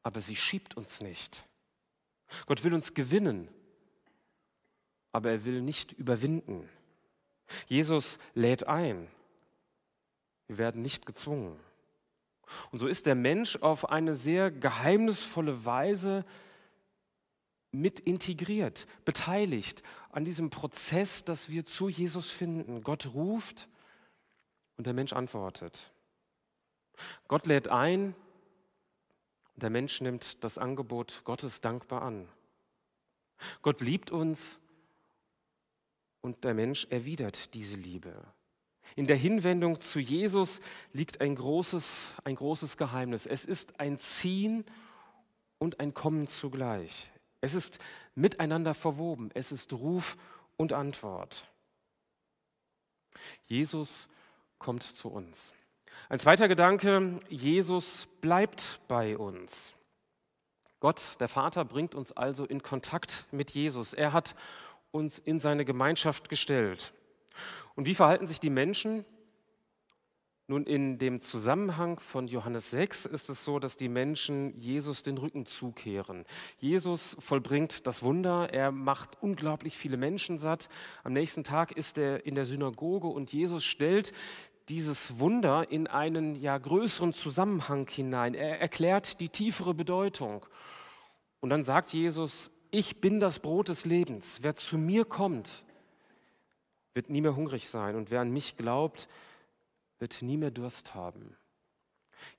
aber 0.03 0.21
sie 0.21 0.37
schiebt 0.37 0.77
uns 0.77 1.01
nicht. 1.01 1.47
Gott 2.47 2.65
will 2.65 2.75
uns 2.75 2.95
gewinnen, 2.95 3.49
aber 5.13 5.31
er 5.31 5.45
will 5.45 5.61
nicht 5.61 5.93
überwinden. 5.93 6.69
Jesus 7.67 8.19
lädt 8.35 8.67
ein. 8.67 9.09
Wir 10.49 10.59
werden 10.59 10.83
nicht 10.83 11.07
gezwungen. 11.07 11.59
Und 12.71 12.81
so 12.81 12.87
ist 12.87 13.07
der 13.07 13.15
Mensch 13.15 13.57
auf 13.57 13.91
eine 13.91 14.15
sehr 14.15 14.51
geheimnisvolle 14.51 15.65
Weise 15.65 16.25
mit 17.73 18.01
integriert, 18.01 18.87
beteiligt 19.05 19.83
an 20.11 20.25
diesem 20.25 20.51
Prozess, 20.51 21.25
dass 21.25 21.49
wir 21.49 21.65
zu 21.65 21.89
Jesus 21.89 22.31
finden. 22.31 22.83
Gott 22.83 23.15
ruft 23.15 23.69
und 24.77 24.87
der 24.87 24.95
Mensch 24.95 25.13
antwortet. 25.13 25.93
Gott 27.29 27.47
lädt 27.47 27.69
ein, 27.69 28.15
der 29.57 29.71
Mensch 29.71 30.01
nimmt 30.01 30.45
das 30.45 30.59
Angebot 30.59 31.23
Gottes 31.25 31.61
dankbar 31.61 32.03
an. 32.03 32.29
Gott 33.63 33.81
liebt 33.81 34.11
uns 34.11 34.61
und 36.21 36.45
der 36.45 36.55
Mensch 36.55 36.87
erwidert 36.91 37.55
diese 37.55 37.77
Liebe. 37.77 38.15
In 38.97 39.07
der 39.07 39.17
Hinwendung 39.17 39.81
zu 39.81 40.01
Jesus 40.01 40.61
liegt 40.93 41.21
ein 41.21 41.35
großes, 41.35 42.17
ein 42.25 42.35
großes 42.35 42.77
Geheimnis. 42.77 43.27
Es 43.27 43.45
ist 43.45 43.81
ein 43.81 43.99
Ziehen 43.99 44.65
und 45.59 45.81
ein 45.81 45.95
Kommen 45.95 46.27
zugleich. 46.27 47.11
Es 47.43 47.55
ist 47.55 47.81
miteinander 48.15 48.73
verwoben. 48.73 49.31
Es 49.35 49.53
ist 49.53 49.73
Ruf 49.75 50.17
und 50.57 50.73
Antwort. 50.73 51.49
Jesus 53.47 54.09
kommt 54.59 54.85
zu 54.85 55.11
uns. 55.11 55.53
Ein 56.09 56.21
zweiter 56.21 56.49
Gedanke, 56.49 57.21
Jesus 57.29 58.07
bleibt 58.21 58.81
bei 58.87 59.19
uns. 59.19 59.75
Gott, 60.79 61.21
der 61.21 61.29
Vater, 61.29 61.65
bringt 61.65 61.95
uns 61.95 62.13
also 62.13 62.45
in 62.45 62.63
Kontakt 62.63 63.27
mit 63.33 63.51
Jesus. 63.53 63.93
Er 63.93 64.13
hat 64.13 64.35
uns 64.93 65.19
in 65.19 65.39
seine 65.39 65.65
Gemeinschaft 65.65 66.29
gestellt. 66.29 66.93
Und 67.75 67.87
wie 67.87 67.95
verhalten 67.95 68.27
sich 68.27 68.41
die 68.41 68.51
Menschen? 68.51 69.05
Nun, 70.53 70.65
in 70.65 70.99
dem 70.99 71.19
Zusammenhang 71.19 71.99
von 71.99 72.27
Johannes 72.27 72.73
6 72.73 73.07
ist 73.07 73.31
es 73.31 73.43
so, 73.43 73.59
dass 73.59 73.79
die 73.79 73.89
Menschen 73.89 74.53
Jesus 74.59 75.03
den 75.03 75.17
Rücken 75.17 75.47
zukehren. 75.47 76.27
Jesus 76.59 77.17
vollbringt 77.21 77.87
das 77.87 78.03
Wunder, 78.03 78.53
er 78.53 78.71
macht 78.71 79.17
unglaublich 79.23 79.79
viele 79.79 79.97
Menschen 79.97 80.37
satt. 80.37 80.69
Am 81.05 81.15
nächsten 81.15 81.43
Tag 81.43 81.73
ist 81.73 81.97
er 81.97 82.27
in 82.27 82.35
der 82.35 82.45
Synagoge 82.45 83.07
und 83.07 83.33
Jesus 83.33 83.65
stellt 83.65 84.13
dieses 84.69 85.19
Wunder 85.19 85.71
in 85.71 85.87
einen 85.87 86.35
ja 86.35 86.59
größeren 86.59 87.15
Zusammenhang 87.15 87.89
hinein. 87.89 88.35
Er 88.35 88.61
erklärt 88.61 89.21
die 89.21 89.31
tiefere 89.31 89.73
Bedeutung. 89.73 90.45
Und 91.41 91.49
dann 91.49 91.65
sagt 91.65 91.95
Jesus, 91.95 92.51
ich 92.71 93.01
bin 93.01 93.21
das 93.21 93.39
Brot 93.39 93.71
des 93.71 93.87
Lebens. 93.87 94.41
Wer 94.43 94.55
zu 94.55 94.77
mir 94.77 95.07
kommt, 95.07 95.65
wird 96.93 97.09
nie 97.09 97.23
mehr 97.23 97.37
hungrig 97.37 97.71
sein. 97.71 97.97
Und 97.97 98.11
wer 98.11 98.21
an 98.21 98.31
mich 98.31 98.59
glaubt, 98.59 99.09
wird 100.03 100.21
nie 100.21 100.37
mehr 100.37 100.51
Durst 100.51 100.95
haben. 100.95 101.37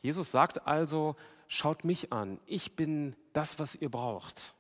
Jesus 0.02 0.32
sagt 0.32 0.68
also, 0.68 1.16
schaut 1.48 1.86
mich 1.86 2.12
an, 2.12 2.40
ich 2.46 2.76
bin 2.76 3.16
das, 3.32 3.58
was 3.58 3.74
ihr 3.74 3.90
braucht. 3.90 4.54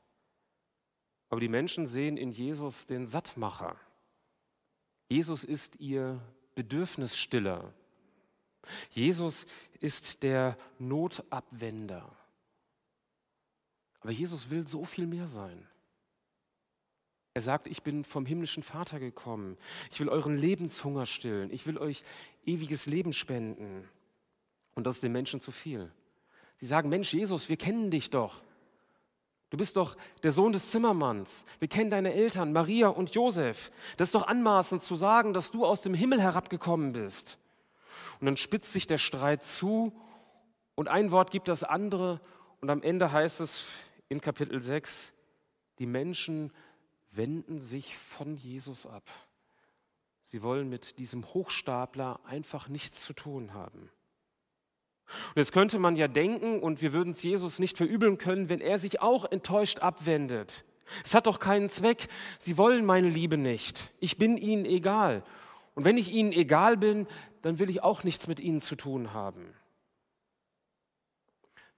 Aber 1.29 1.41
die 1.41 1.49
Menschen 1.49 1.85
sehen 1.85 2.15
in 2.15 2.31
Jesus 2.31 2.85
den 2.85 3.05
Sattmacher. 3.05 3.75
Jesus 5.09 5.43
ist 5.43 5.81
ihr 5.81 6.21
Bedürfnisstiller. 6.55 7.73
Jesus 8.91 9.47
ist 9.81 10.23
der 10.23 10.57
Notabwender. 10.79 12.09
Aber 13.99 14.11
Jesus 14.11 14.49
will 14.49 14.65
so 14.65 14.85
viel 14.85 15.07
mehr 15.07 15.27
sein. 15.27 15.67
Er 17.33 17.41
sagt, 17.41 17.67
ich 17.67 17.81
bin 17.81 18.03
vom 18.05 18.25
himmlischen 18.25 18.61
Vater 18.61 18.99
gekommen. 18.99 19.57
Ich 19.91 19.99
will 19.99 20.09
euren 20.09 20.35
Lebenshunger 20.35 21.05
stillen. 21.05 21.51
Ich 21.51 21.65
will 21.65 21.77
euch 21.77 22.03
ewiges 22.45 22.85
Leben 22.85 23.11
spenden. 23.11 23.87
Und 24.75 24.85
das 24.85 24.95
ist 24.95 25.03
den 25.03 25.11
Menschen 25.11 25.41
zu 25.41 25.51
viel. 25.51 25.91
Sie 26.57 26.65
sagen, 26.65 26.89
Mensch, 26.89 27.13
Jesus, 27.13 27.49
wir 27.49 27.57
kennen 27.57 27.89
dich 27.89 28.09
doch. 28.11 28.41
Du 29.49 29.57
bist 29.57 29.77
doch 29.77 29.97
der 30.23 30.31
Sohn 30.31 30.51
des 30.51 30.71
Zimmermanns. 30.71 31.45
Wir 31.59 31.67
kennen 31.67 31.89
deine 31.89 32.13
Eltern, 32.13 32.53
Maria 32.53 32.87
und 32.87 33.13
Josef. 33.13 33.71
Das 33.97 34.07
ist 34.09 34.15
doch 34.15 34.27
anmaßend 34.27 34.81
zu 34.81 34.95
sagen, 34.95 35.33
dass 35.33 35.51
du 35.51 35.65
aus 35.65 35.81
dem 35.81 35.93
Himmel 35.93 36.21
herabgekommen 36.21 36.93
bist. 36.93 37.37
Und 38.19 38.25
dann 38.25 38.37
spitzt 38.37 38.73
sich 38.73 38.87
der 38.87 38.97
Streit 38.97 39.43
zu 39.43 39.93
und 40.75 40.87
ein 40.87 41.11
Wort 41.11 41.29
gibt 41.29 41.47
das 41.47 41.63
andere 41.63 42.19
und 42.61 42.69
am 42.69 42.81
Ende 42.81 43.11
heißt 43.11 43.41
es 43.41 43.65
in 44.09 44.21
Kapitel 44.21 44.59
6, 44.59 45.13
die 45.77 45.85
Menschen 45.85 46.51
wenden 47.15 47.59
sich 47.59 47.97
von 47.97 48.35
Jesus 48.35 48.85
ab. 48.85 49.09
Sie 50.23 50.41
wollen 50.41 50.69
mit 50.69 50.99
diesem 50.99 51.25
Hochstapler 51.33 52.19
einfach 52.25 52.67
nichts 52.67 53.01
zu 53.01 53.13
tun 53.13 53.53
haben. 53.53 53.91
Und 55.29 55.37
jetzt 55.37 55.51
könnte 55.51 55.79
man 55.79 55.95
ja 55.95 56.07
denken, 56.07 56.59
und 56.59 56.81
wir 56.81 56.93
würden 56.93 57.11
es 57.11 57.21
Jesus 57.21 57.59
nicht 57.59 57.77
verübeln 57.77 58.17
können, 58.17 58.49
wenn 58.49 58.61
er 58.61 58.79
sich 58.79 59.01
auch 59.01 59.25
enttäuscht 59.31 59.79
abwendet. 59.79 60.65
Es 61.03 61.13
hat 61.13 61.27
doch 61.27 61.39
keinen 61.39 61.69
Zweck. 61.69 62.07
Sie 62.39 62.57
wollen 62.57 62.85
meine 62.85 63.09
Liebe 63.09 63.37
nicht. 63.37 63.93
Ich 63.99 64.17
bin 64.17 64.37
ihnen 64.37 64.65
egal. 64.65 65.23
Und 65.75 65.85
wenn 65.85 65.97
ich 65.97 66.11
ihnen 66.11 66.31
egal 66.31 66.77
bin, 66.77 67.07
dann 67.41 67.59
will 67.59 67.69
ich 67.69 67.83
auch 67.83 68.03
nichts 68.03 68.27
mit 68.27 68.39
ihnen 68.39 68.61
zu 68.61 68.75
tun 68.75 69.13
haben. 69.13 69.53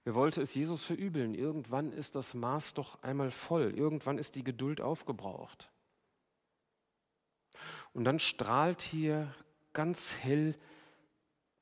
Wer 0.06 0.14
wollte 0.14 0.40
es 0.40 0.54
Jesus 0.54 0.84
verübeln? 0.84 1.34
Irgendwann 1.34 1.92
ist 1.92 2.14
das 2.14 2.32
Maß 2.32 2.74
doch 2.74 3.02
einmal 3.02 3.32
voll. 3.32 3.76
Irgendwann 3.76 4.18
ist 4.18 4.36
die 4.36 4.44
Geduld 4.44 4.80
aufgebraucht. 4.80 5.72
Und 7.92 8.04
dann 8.04 8.20
strahlt 8.20 8.82
hier 8.82 9.34
ganz 9.72 10.14
hell 10.14 10.54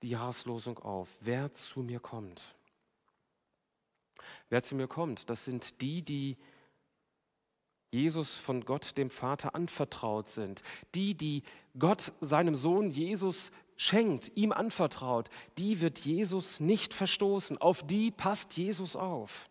die 0.02 0.10
Jahreslosung 0.10 0.78
auf, 0.78 1.08
wer 1.20 1.52
zu 1.52 1.80
mir 1.80 2.00
kommt. 2.00 2.54
Wer 4.50 4.62
zu 4.62 4.74
mir 4.74 4.88
kommt, 4.88 5.30
das 5.30 5.46
sind 5.46 5.80
die, 5.80 6.02
die 6.02 6.36
Jesus 7.94 8.36
von 8.36 8.64
Gott, 8.64 8.98
dem 8.98 9.08
Vater, 9.08 9.54
anvertraut 9.54 10.28
sind. 10.28 10.62
Die, 10.96 11.14
die 11.14 11.44
Gott 11.78 12.12
seinem 12.20 12.56
Sohn 12.56 12.88
Jesus 12.88 13.52
schenkt, 13.76 14.36
ihm 14.36 14.50
anvertraut, 14.50 15.30
die 15.58 15.80
wird 15.80 16.00
Jesus 16.00 16.58
nicht 16.58 16.92
verstoßen. 16.92 17.56
Auf 17.58 17.86
die 17.86 18.10
passt 18.10 18.56
Jesus 18.56 18.96
auf. 18.96 19.48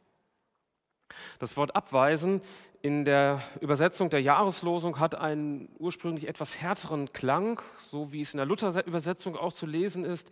Das 1.39 1.55
Wort 1.55 1.73
abweisen 1.73 2.41
in 2.81 3.05
der 3.05 3.41
Übersetzung 3.61 4.09
der 4.09 4.21
Jahreslosung 4.21 4.99
hat 4.99 5.15
einen 5.15 5.69
ursprünglich 5.79 6.27
etwas 6.27 6.59
härteren 6.59 7.13
Klang, 7.13 7.61
so 7.77 8.11
wie 8.11 8.19
es 8.19 8.33
in 8.33 8.39
der 8.39 8.45
Luther-Übersetzung 8.45 9.37
auch 9.37 9.53
zu 9.53 9.65
lesen 9.65 10.03
ist. 10.03 10.31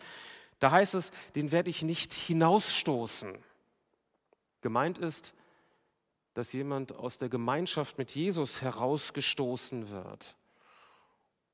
Da 0.59 0.71
heißt 0.71 0.95
es, 0.95 1.11
den 1.35 1.53
werde 1.53 1.69
ich 1.69 1.81
nicht 1.81 2.13
hinausstoßen. 2.13 3.37
Gemeint 4.59 4.97
ist, 4.97 5.33
dass 6.33 6.53
jemand 6.53 6.95
aus 6.95 7.17
der 7.17 7.29
Gemeinschaft 7.29 7.97
mit 7.97 8.15
Jesus 8.15 8.61
herausgestoßen 8.61 9.89
wird. 9.89 10.35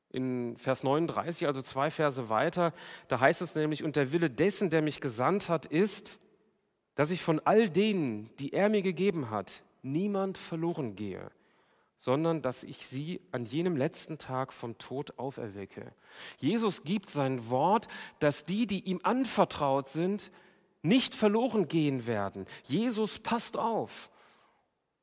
In 0.10 0.56
Vers 0.58 0.84
39, 0.84 1.48
also 1.48 1.62
zwei 1.62 1.92
Verse 1.92 2.30
weiter, 2.30 2.74
da 3.08 3.20
heißt 3.20 3.42
es 3.42 3.56
nämlich, 3.56 3.84
und 3.84 3.96
der 3.96 4.12
Wille 4.12 4.30
dessen, 4.30 4.70
der 4.70 4.82
mich 4.82 5.02
gesandt 5.02 5.50
hat, 5.50 5.66
ist, 5.66 6.20
dass 6.96 7.12
ich 7.12 7.22
von 7.22 7.40
all 7.46 7.70
denen, 7.70 8.30
die 8.38 8.54
er 8.54 8.70
mir 8.70 8.82
gegeben 8.82 9.30
hat, 9.30 9.64
niemand 9.84 10.38
verloren 10.38 10.96
gehe, 10.96 11.30
sondern 12.00 12.42
dass 12.42 12.64
ich 12.64 12.88
sie 12.88 13.22
an 13.32 13.46
jenem 13.46 13.76
letzten 13.76 14.18
Tag 14.18 14.54
vom 14.54 14.78
Tod 14.78 15.18
auferwecke. 15.20 15.94
Jesus 16.38 16.84
gibt 16.84 17.10
sein 17.10 17.50
Wort, 17.50 17.88
dass 18.20 18.46
die, 18.46 18.66
die 18.66 18.82
ihm 18.86 19.00
anvertraut 19.04 19.90
sind, 19.90 20.32
nicht 20.82 21.14
verloren 21.14 21.68
gehen 21.68 22.08
werden. 22.08 22.46
Jesus 22.64 23.20
passt 23.20 23.58
auf. 23.58 24.10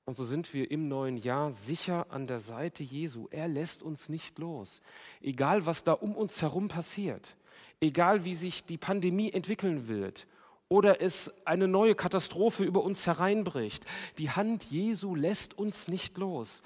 Und 0.07 0.17
so 0.17 0.25
sind 0.25 0.53
wir 0.53 0.71
im 0.71 0.89
neuen 0.89 1.17
Jahr 1.17 1.51
sicher 1.51 2.07
an 2.11 2.27
der 2.27 2.39
Seite 2.39 2.83
Jesu. 2.83 3.27
Er 3.31 3.49
lässt 3.49 3.83
uns 3.83 4.09
nicht 4.09 4.39
los. 4.39 4.83
Egal, 5.23 5.65
was 5.65 5.83
da 5.83 5.93
um 5.93 6.15
uns 6.15 6.43
herum 6.43 6.69
passiert, 6.69 7.37
egal, 7.81 8.25
wie 8.25 8.35
sich 8.35 8.65
die 8.65 8.77
Pandemie 8.77 9.33
entwickeln 9.33 9.89
wird, 9.89 10.27
oder 10.69 11.01
es 11.01 11.33
eine 11.45 11.69
neue 11.69 11.95
Katastrophe 11.95 12.65
über 12.65 12.83
uns 12.83 13.07
hereinbricht. 13.07 13.85
Die 14.19 14.31
Hand 14.31 14.65
Jesu 14.65 15.15
lässt 15.15 15.57
uns 15.57 15.89
nicht 15.89 16.19
los. 16.19 16.63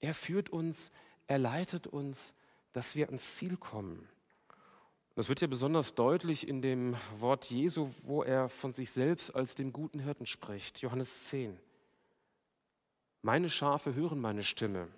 Er 0.00 0.14
führt 0.14 0.50
uns, 0.50 0.90
er 1.26 1.38
leitet 1.38 1.86
uns, 1.86 2.34
dass 2.72 2.96
wir 2.96 3.06
ans 3.06 3.36
Ziel 3.36 3.56
kommen. 3.56 4.08
Das 5.14 5.28
wird 5.28 5.40
ja 5.40 5.46
besonders 5.46 5.94
deutlich 5.94 6.48
in 6.48 6.62
dem 6.62 6.96
Wort 7.18 7.50
Jesu, 7.50 7.90
wo 8.04 8.22
er 8.22 8.48
von 8.48 8.72
sich 8.72 8.90
selbst 8.90 9.34
als 9.34 9.54
dem 9.54 9.72
guten 9.72 10.00
Hirten 10.00 10.24
spricht. 10.24 10.80
Johannes 10.80 11.28
10. 11.28 11.58
Meine 13.22 13.50
Schafe 13.50 13.94
hören 13.94 14.20
meine 14.20 14.42
Stimme. 14.42 14.88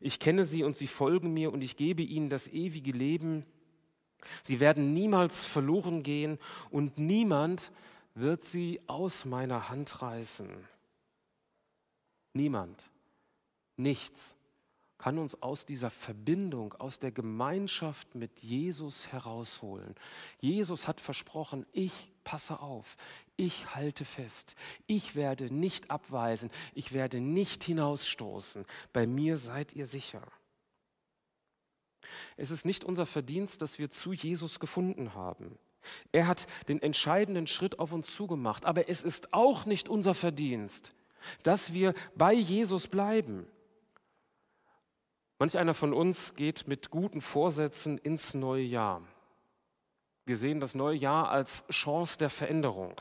Ich 0.00 0.18
kenne 0.18 0.44
sie 0.44 0.64
und 0.64 0.76
sie 0.76 0.86
folgen 0.86 1.32
mir 1.32 1.52
und 1.52 1.62
ich 1.64 1.76
gebe 1.76 2.02
ihnen 2.02 2.28
das 2.28 2.48
ewige 2.48 2.92
Leben 2.92 3.46
Sie 4.42 4.60
werden 4.60 4.92
niemals 4.92 5.44
verloren 5.44 6.02
gehen 6.02 6.38
und 6.70 6.98
niemand 6.98 7.72
wird 8.14 8.44
sie 8.44 8.80
aus 8.86 9.24
meiner 9.24 9.68
Hand 9.68 10.02
reißen. 10.02 10.48
Niemand, 12.32 12.90
nichts 13.76 14.36
kann 15.04 15.18
uns 15.18 15.42
aus 15.42 15.66
dieser 15.66 15.90
Verbindung, 15.90 16.72
aus 16.78 16.98
der 16.98 17.12
Gemeinschaft 17.12 18.14
mit 18.14 18.40
Jesus 18.40 19.08
herausholen. 19.08 19.94
Jesus 20.40 20.88
hat 20.88 20.98
versprochen, 20.98 21.66
ich 21.72 22.10
passe 22.24 22.60
auf, 22.60 22.96
ich 23.36 23.74
halte 23.74 24.06
fest, 24.06 24.56
ich 24.86 25.14
werde 25.14 25.52
nicht 25.52 25.90
abweisen, 25.90 26.50
ich 26.72 26.94
werde 26.94 27.20
nicht 27.20 27.64
hinausstoßen, 27.64 28.64
bei 28.94 29.06
mir 29.06 29.36
seid 29.36 29.74
ihr 29.74 29.84
sicher. 29.84 30.22
Es 32.38 32.50
ist 32.50 32.64
nicht 32.64 32.82
unser 32.82 33.04
Verdienst, 33.04 33.60
dass 33.60 33.78
wir 33.78 33.90
zu 33.90 34.14
Jesus 34.14 34.58
gefunden 34.58 35.12
haben. 35.12 35.58
Er 36.12 36.26
hat 36.26 36.46
den 36.68 36.80
entscheidenden 36.80 37.46
Schritt 37.46 37.78
auf 37.78 37.92
uns 37.92 38.06
zugemacht, 38.06 38.64
aber 38.64 38.88
es 38.88 39.02
ist 39.02 39.34
auch 39.34 39.66
nicht 39.66 39.90
unser 39.90 40.14
Verdienst, 40.14 40.94
dass 41.42 41.74
wir 41.74 41.92
bei 42.14 42.32
Jesus 42.32 42.88
bleiben. 42.88 43.46
Manch 45.44 45.58
einer 45.58 45.74
von 45.74 45.92
uns 45.92 46.36
geht 46.36 46.68
mit 46.68 46.90
guten 46.90 47.20
Vorsätzen 47.20 47.98
ins 47.98 48.32
neue 48.32 48.62
Jahr. 48.62 49.02
Wir 50.24 50.38
sehen 50.38 50.58
das 50.58 50.74
neue 50.74 50.96
Jahr 50.96 51.28
als 51.28 51.66
Chance 51.68 52.16
der 52.16 52.30
Veränderung. 52.30 52.94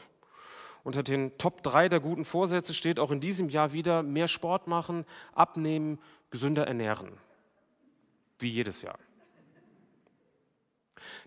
Unter 0.84 1.04
den 1.04 1.38
Top 1.38 1.64
3 1.64 1.88
der 1.88 2.02
guten 2.02 2.26
Vorsätze 2.26 2.74
steht 2.74 3.00
auch 3.00 3.12
in 3.12 3.22
diesem 3.22 3.48
Jahr 3.48 3.72
wieder 3.72 4.04
mehr 4.04 4.28
Sport 4.28 4.68
machen, 4.68 5.06
abnehmen, 5.32 6.00
gesünder 6.32 6.68
ernähren. 6.68 7.14
Wie 8.40 8.50
jedes 8.50 8.82
Jahr. 8.82 9.00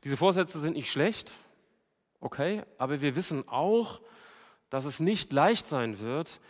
Diese 0.05 0.19
Vorsätze 0.19 0.61
sind 0.61 0.75
nicht 0.75 0.91
schlecht, 0.91 1.37
okay, 2.21 2.63
aber 2.77 3.01
wir 3.01 3.17
wissen 3.17 3.49
auch, 3.49 4.03
dass 4.69 4.85
es 4.85 5.01
nicht 5.01 5.33
leicht 5.33 5.67
sein 5.67 5.99
wird, 5.99 6.43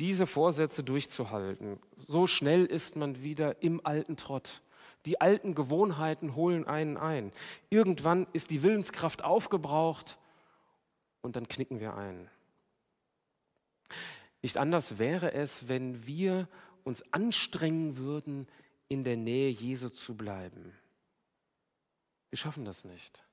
diese 0.00 0.26
Vorsätze 0.26 0.82
durchzuhalten. 0.82 1.78
So 1.96 2.26
schnell 2.26 2.66
ist 2.66 2.96
man 2.96 3.22
wieder 3.22 3.62
im 3.62 3.84
alten 3.84 4.16
Trott. 4.16 4.62
Die 5.06 5.20
alten 5.20 5.54
Gewohnheiten 5.54 6.34
holen 6.34 6.66
einen 6.66 6.96
ein. 6.96 7.32
Irgendwann 7.70 8.26
ist 8.32 8.50
die 8.50 8.62
Willenskraft 8.62 9.22
aufgebraucht 9.22 10.18
und 11.20 11.36
dann 11.36 11.48
knicken 11.48 11.80
wir 11.80 11.94
ein. 11.94 12.28
Nicht 14.42 14.56
anders 14.56 14.98
wäre 14.98 15.32
es, 15.32 15.68
wenn 15.68 16.06
wir 16.06 16.48
uns 16.84 17.02
anstrengen 17.12 17.96
würden, 17.96 18.46
in 18.88 19.04
der 19.04 19.16
Nähe 19.16 19.50
Jesu 19.50 19.88
zu 19.88 20.16
bleiben. 20.16 20.74
Wir 22.30 22.38
schaffen 22.38 22.64
das 22.64 22.84
nicht. 22.84 23.24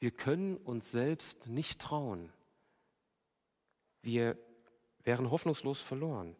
Wir 0.00 0.10
können 0.10 0.56
uns 0.56 0.90
selbst 0.90 1.46
nicht 1.46 1.80
trauen. 1.80 2.32
Wir 4.02 4.36
wären 5.04 5.30
hoffnungslos 5.30 5.80
verloren. 5.80 6.36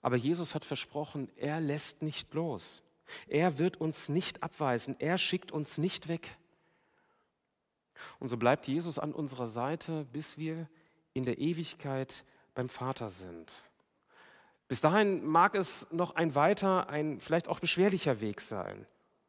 Aber 0.00 0.16
Jesus 0.16 0.54
hat 0.54 0.64
versprochen, 0.64 1.30
er 1.36 1.60
lässt 1.60 2.02
nicht 2.02 2.34
los. 2.34 2.82
Er 3.28 3.58
wird 3.58 3.80
uns 3.80 4.08
nicht 4.08 4.42
abweisen. 4.42 4.96
Er 4.98 5.18
schickt 5.18 5.52
uns 5.52 5.78
nicht 5.78 6.08
weg. 6.08 6.36
Und 8.18 8.28
so 8.28 8.36
bleibt 8.36 8.66
Jesus 8.66 8.98
an 8.98 9.12
unserer 9.12 9.46
Seite, 9.46 10.06
bis 10.12 10.38
wir 10.38 10.68
in 11.14 11.24
der 11.24 11.38
Ewigkeit 11.38 12.24
beim 12.54 12.68
Vater 12.68 13.10
sind. 13.10 13.64
Bis 14.66 14.80
dahin 14.80 15.24
mag 15.24 15.54
es 15.54 15.86
noch 15.92 16.16
ein 16.16 16.34
weiter, 16.34 16.88
ein 16.88 17.20
vielleicht 17.20 17.48
auch 17.48 17.60
beschwerlicher 17.60 18.20
Weg 18.20 18.40
sein. 18.40 18.86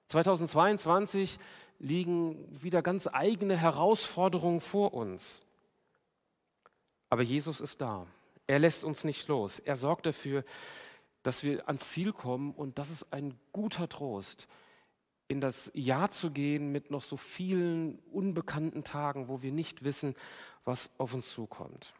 2022 0.07 1.37
liegen 1.79 2.47
wieder 2.63 2.81
ganz 2.81 3.07
eigene 3.11 3.57
Herausforderungen 3.57 4.61
vor 4.61 4.93
uns. 4.93 5.41
Aber 7.09 7.23
Jesus 7.23 7.61
ist 7.61 7.81
da. 7.81 8.07
Er 8.47 8.59
lässt 8.59 8.83
uns 8.83 9.03
nicht 9.03 9.27
los. 9.27 9.59
Er 9.59 9.75
sorgt 9.75 10.05
dafür, 10.05 10.43
dass 11.23 11.43
wir 11.43 11.67
ans 11.67 11.89
Ziel 11.89 12.11
kommen 12.11 12.53
und 12.53 12.77
das 12.77 12.89
ist 12.89 13.13
ein 13.13 13.39
guter 13.53 13.87
Trost, 13.87 14.47
in 15.29 15.39
das 15.39 15.71
Jahr 15.73 16.11
zu 16.11 16.31
gehen 16.31 16.71
mit 16.71 16.91
noch 16.91 17.03
so 17.03 17.15
vielen 17.17 17.99
unbekannten 18.11 18.83
Tagen, 18.83 19.29
wo 19.29 19.41
wir 19.41 19.51
nicht 19.51 19.83
wissen, 19.83 20.15
was 20.65 20.91
auf 20.97 21.13
uns 21.13 21.31
zukommt. 21.31 21.93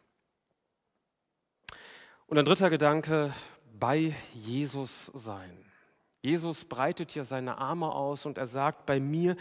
Und 2.26 2.38
ein 2.38 2.44
dritter 2.44 2.70
Gedanke, 2.70 3.34
bei 3.78 4.14
Jesus 4.32 5.06
sein. 5.14 5.64
Jesus 6.22 6.64
breitet 6.64 7.10
hier 7.10 7.24
seine 7.24 7.58
Arme 7.58 7.92
aus 7.92 8.24
und 8.24 8.38
er 8.38 8.46
sagt, 8.46 8.86
bei 8.86 9.00
mir 9.00 9.36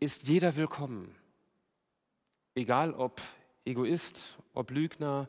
ist 0.00 0.28
jeder 0.28 0.56
willkommen. 0.56 1.14
Egal 2.54 2.94
ob 2.94 3.20
Egoist, 3.64 4.38
ob 4.54 4.70
Lügner, 4.70 5.28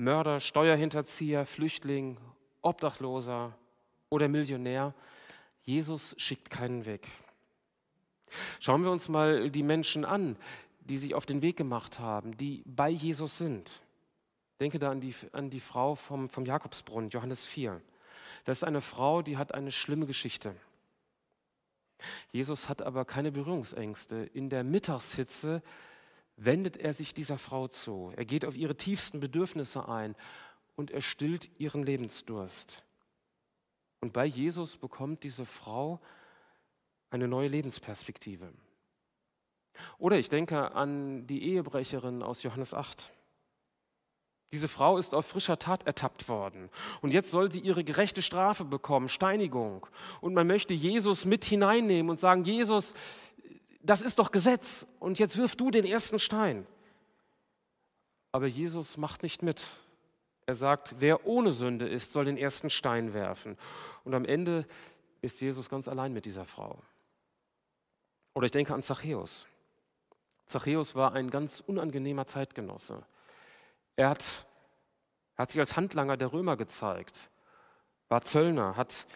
Mörder, 0.00 0.40
Steuerhinterzieher, 0.40 1.44
Flüchtling, 1.44 2.16
Obdachloser 2.62 3.52
oder 4.08 4.28
Millionär, 4.28 4.94
Jesus 5.62 6.14
schickt 6.16 6.48
keinen 6.48 6.86
weg. 6.86 7.06
Schauen 8.60 8.82
wir 8.82 8.90
uns 8.90 9.10
mal 9.10 9.50
die 9.50 9.62
Menschen 9.62 10.06
an, 10.06 10.36
die 10.80 10.96
sich 10.96 11.14
auf 11.14 11.26
den 11.26 11.42
Weg 11.42 11.58
gemacht 11.58 11.98
haben, 11.98 12.34
die 12.38 12.62
bei 12.64 12.88
Jesus 12.88 13.36
sind. 13.36 13.82
Denke 14.58 14.78
da 14.78 14.90
an 14.90 15.02
die, 15.02 15.14
an 15.32 15.50
die 15.50 15.60
Frau 15.60 15.94
vom, 15.94 16.30
vom 16.30 16.46
Jakobsbrunnen, 16.46 17.10
Johannes 17.10 17.44
4. 17.44 17.78
Das 18.46 18.58
ist 18.58 18.64
eine 18.64 18.80
Frau, 18.80 19.20
die 19.20 19.36
hat 19.36 19.52
eine 19.52 19.70
schlimme 19.70 20.06
Geschichte. 20.06 20.54
Jesus 22.32 22.70
hat 22.70 22.80
aber 22.80 23.04
keine 23.04 23.32
Berührungsängste. 23.32 24.30
In 24.32 24.48
der 24.48 24.64
Mittagshitze 24.64 25.62
wendet 26.44 26.76
er 26.76 26.92
sich 26.92 27.14
dieser 27.14 27.38
Frau 27.38 27.68
zu. 27.68 28.12
Er 28.16 28.24
geht 28.24 28.44
auf 28.44 28.56
ihre 28.56 28.76
tiefsten 28.76 29.20
Bedürfnisse 29.20 29.88
ein 29.88 30.16
und 30.74 30.90
er 30.90 31.02
stillt 31.02 31.50
ihren 31.58 31.82
Lebensdurst. 31.82 32.82
Und 34.00 34.12
bei 34.12 34.24
Jesus 34.24 34.76
bekommt 34.76 35.22
diese 35.22 35.44
Frau 35.44 36.00
eine 37.10 37.28
neue 37.28 37.48
Lebensperspektive. 37.48 38.52
Oder 39.98 40.18
ich 40.18 40.28
denke 40.28 40.74
an 40.74 41.26
die 41.26 41.42
Ehebrecherin 41.42 42.22
aus 42.22 42.42
Johannes 42.42 42.72
8. 42.72 43.12
Diese 44.52 44.66
Frau 44.66 44.98
ist 44.98 45.14
auf 45.14 45.26
frischer 45.26 45.58
Tat 45.58 45.86
ertappt 45.86 46.28
worden. 46.28 46.70
Und 47.02 47.12
jetzt 47.12 47.30
soll 47.30 47.52
sie 47.52 47.60
ihre 47.60 47.84
gerechte 47.84 48.20
Strafe 48.20 48.64
bekommen, 48.64 49.08
Steinigung. 49.08 49.86
Und 50.20 50.34
man 50.34 50.48
möchte 50.48 50.74
Jesus 50.74 51.24
mit 51.24 51.44
hineinnehmen 51.44 52.10
und 52.10 52.18
sagen, 52.18 52.42
Jesus, 52.42 52.94
das 53.82 54.02
ist 54.02 54.18
doch 54.18 54.30
Gesetz. 54.30 54.86
Und 54.98 55.18
jetzt 55.18 55.36
wirf 55.36 55.56
du 55.56 55.70
den 55.70 55.84
ersten 55.84 56.18
Stein. 56.18 56.66
Aber 58.32 58.46
Jesus 58.46 58.96
macht 58.96 59.22
nicht 59.22 59.42
mit. 59.42 59.66
Er 60.46 60.54
sagt, 60.54 60.96
wer 60.98 61.26
ohne 61.26 61.52
Sünde 61.52 61.88
ist, 61.88 62.12
soll 62.12 62.24
den 62.24 62.36
ersten 62.36 62.70
Stein 62.70 63.14
werfen. 63.14 63.56
Und 64.04 64.14
am 64.14 64.24
Ende 64.24 64.66
ist 65.22 65.40
Jesus 65.40 65.68
ganz 65.68 65.88
allein 65.88 66.12
mit 66.12 66.24
dieser 66.24 66.44
Frau. 66.44 66.82
Oder 68.34 68.46
ich 68.46 68.52
denke 68.52 68.74
an 68.74 68.82
Zachäus. 68.82 69.46
Zachäus 70.46 70.94
war 70.94 71.12
ein 71.12 71.30
ganz 71.30 71.62
unangenehmer 71.64 72.26
Zeitgenosse. 72.26 73.04
Er 73.96 74.10
hat, 74.10 74.46
hat 75.36 75.50
sich 75.50 75.60
als 75.60 75.76
Handlanger 75.76 76.16
der 76.16 76.32
Römer 76.32 76.56
gezeigt, 76.56 77.30
war 78.08 78.22
Zöllner, 78.22 78.76
hat, 78.76 79.06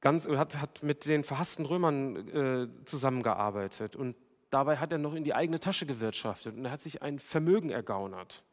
ganz, 0.00 0.26
hat, 0.28 0.60
hat 0.60 0.82
mit 0.82 1.06
den 1.06 1.24
verhassten 1.24 1.66
Römern 1.66 2.28
äh, 2.28 2.84
zusammengearbeitet 2.84 3.96
und 3.96 4.16
dabei 4.50 4.76
hat 4.76 4.92
er 4.92 4.98
noch 4.98 5.14
in 5.14 5.24
die 5.24 5.34
eigene 5.34 5.60
Tasche 5.60 5.86
gewirtschaftet 5.86 6.56
und 6.56 6.64
er 6.64 6.70
hat 6.70 6.82
sich 6.82 7.02
ein 7.02 7.18
Vermögen 7.18 7.70
ergaunert. 7.70 8.44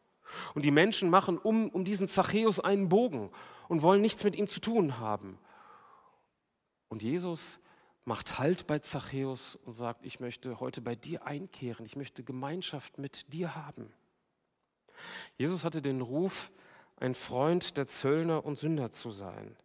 Und 0.53 0.65
die 0.65 0.71
Menschen 0.71 1.09
machen 1.09 1.37
um, 1.37 1.69
um 1.69 1.85
diesen 1.85 2.07
Zachäus 2.07 2.59
einen 2.59 2.89
Bogen 2.89 3.29
und 3.69 3.81
wollen 3.81 4.01
nichts 4.01 4.23
mit 4.23 4.35
ihm 4.35 4.47
zu 4.47 4.59
tun 4.59 4.99
haben. 4.99 5.39
Und 6.89 7.03
Jesus 7.03 7.59
macht 8.03 8.39
Halt 8.39 8.67
bei 8.67 8.79
Zachäus 8.79 9.57
und 9.65 9.73
sagt, 9.73 10.05
ich 10.05 10.19
möchte 10.19 10.59
heute 10.59 10.81
bei 10.81 10.95
dir 10.95 11.25
einkehren, 11.25 11.85
ich 11.85 11.95
möchte 11.95 12.23
Gemeinschaft 12.23 12.97
mit 12.97 13.33
dir 13.33 13.55
haben. 13.55 13.91
Jesus 15.37 15.65
hatte 15.65 15.81
den 15.81 16.01
Ruf, 16.01 16.51
ein 16.99 17.13
Freund 17.13 17.77
der 17.77 17.87
Zöllner 17.87 18.45
und 18.45 18.57
Sünder 18.57 18.91
zu 18.91 19.11
sein. 19.11 19.55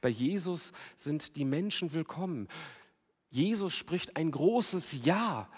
Bei 0.00 0.08
Jesus 0.08 0.72
sind 0.96 1.36
die 1.36 1.44
Menschen 1.44 1.92
willkommen. 1.92 2.48
Jesus 3.30 3.72
spricht 3.72 4.16
ein 4.16 4.30
großes 4.30 5.04
Ja 5.04 5.48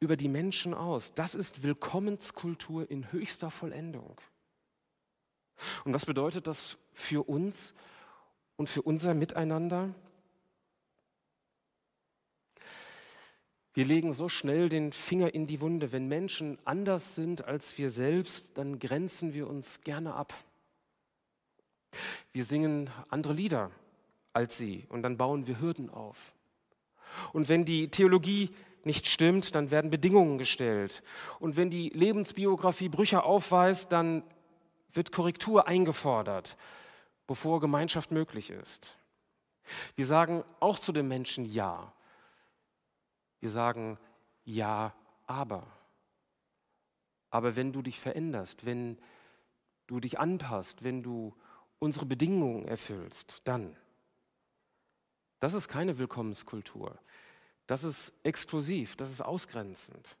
über 0.00 0.16
die 0.16 0.28
Menschen 0.28 0.74
aus. 0.74 1.14
Das 1.14 1.34
ist 1.34 1.62
Willkommenskultur 1.62 2.90
in 2.90 3.10
höchster 3.12 3.50
Vollendung. 3.50 4.20
Und 5.84 5.94
was 5.94 6.04
bedeutet 6.04 6.46
das 6.46 6.78
für 6.92 7.28
uns 7.28 7.74
und 8.56 8.68
für 8.68 8.82
unser 8.82 9.14
Miteinander? 9.14 9.94
Wir 13.72 13.84
legen 13.84 14.12
so 14.12 14.28
schnell 14.28 14.68
den 14.68 14.90
Finger 14.90 15.34
in 15.34 15.46
die 15.46 15.60
Wunde. 15.60 15.92
Wenn 15.92 16.08
Menschen 16.08 16.58
anders 16.64 17.14
sind 17.14 17.44
als 17.44 17.76
wir 17.76 17.90
selbst, 17.90 18.56
dann 18.56 18.78
grenzen 18.78 19.34
wir 19.34 19.48
uns 19.48 19.82
gerne 19.82 20.14
ab. 20.14 20.32
Wir 22.32 22.44
singen 22.44 22.90
andere 23.08 23.32
Lieder 23.32 23.70
als 24.32 24.58
sie 24.58 24.86
und 24.90 25.02
dann 25.02 25.16
bauen 25.16 25.46
wir 25.46 25.60
Hürden 25.60 25.88
auf. 25.88 26.34
Und 27.32 27.48
wenn 27.48 27.64
die 27.64 27.88
Theologie 27.90 28.50
nicht 28.84 29.06
stimmt, 29.06 29.54
dann 29.54 29.70
werden 29.70 29.90
Bedingungen 29.90 30.36
gestellt. 30.36 31.02
Und 31.40 31.56
wenn 31.56 31.70
die 31.70 31.88
Lebensbiografie 31.88 32.88
Brüche 32.88 33.22
aufweist, 33.22 33.90
dann 33.90 34.22
wird 34.92 35.10
Korrektur 35.10 35.66
eingefordert, 35.66 36.56
bevor 37.26 37.60
Gemeinschaft 37.60 38.10
möglich 38.10 38.50
ist. 38.50 38.96
Wir 39.94 40.06
sagen 40.06 40.44
auch 40.60 40.78
zu 40.78 40.92
den 40.92 41.08
Menschen 41.08 41.44
Ja, 41.44 41.92
wir 43.40 43.50
sagen 43.50 43.98
ja, 44.44 44.94
aber. 45.26 45.66
Aber 47.30 47.56
wenn 47.56 47.72
du 47.72 47.82
dich 47.82 47.98
veränderst, 47.98 48.64
wenn 48.64 48.98
du 49.86 49.98
dich 49.98 50.18
anpasst, 50.18 50.84
wenn 50.84 51.02
du 51.02 51.34
unsere 51.78 52.06
Bedingungen 52.06 52.66
erfüllst, 52.66 53.42
dann. 53.44 53.76
Das 55.40 55.54
ist 55.54 55.68
keine 55.68 55.98
Willkommenskultur. 55.98 56.98
Das 57.66 57.84
ist 57.84 58.12
exklusiv, 58.22 58.96
das 58.96 59.10
ist 59.10 59.22
ausgrenzend. 59.22 60.16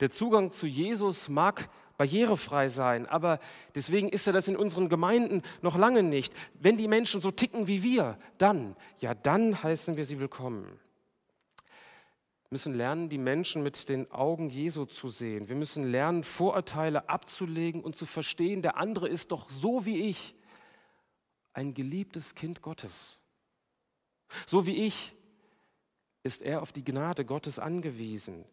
Der 0.00 0.10
Zugang 0.10 0.50
zu 0.50 0.66
Jesus 0.66 1.28
mag 1.28 1.68
barrierefrei 1.96 2.70
sein, 2.70 3.06
aber 3.06 3.38
deswegen 3.74 4.08
ist 4.08 4.26
er 4.26 4.32
das 4.32 4.48
in 4.48 4.56
unseren 4.56 4.88
Gemeinden 4.88 5.42
noch 5.60 5.76
lange 5.76 6.02
nicht. 6.02 6.32
Wenn 6.54 6.76
die 6.76 6.88
Menschen 6.88 7.20
so 7.20 7.30
ticken 7.30 7.68
wie 7.68 7.82
wir, 7.82 8.18
dann, 8.38 8.74
ja, 8.98 9.14
dann 9.14 9.62
heißen 9.62 9.96
wir 9.96 10.04
sie 10.04 10.18
willkommen. 10.18 10.64
Wir 12.50 12.56
müssen 12.56 12.74
lernen, 12.74 13.08
die 13.08 13.18
Menschen 13.18 13.62
mit 13.62 13.88
den 13.88 14.10
Augen 14.10 14.48
Jesu 14.48 14.86
zu 14.86 15.08
sehen. 15.08 15.48
Wir 15.48 15.56
müssen 15.56 15.84
lernen, 15.84 16.24
Vorurteile 16.24 17.08
abzulegen 17.08 17.82
und 17.82 17.94
zu 17.96 18.06
verstehen, 18.06 18.62
der 18.62 18.76
andere 18.76 19.06
ist 19.06 19.30
doch 19.30 19.50
so 19.50 19.84
wie 19.84 20.08
ich, 20.08 20.34
ein 21.60 21.74
geliebtes 21.74 22.34
Kind 22.34 22.62
Gottes. 22.62 23.18
So 24.46 24.66
wie 24.66 24.86
ich 24.86 25.12
ist 26.22 26.40
er 26.40 26.62
auf 26.62 26.72
die 26.72 26.82
Gnade 26.82 27.26
Gottes 27.26 27.58
angewiesen. 27.58 28.46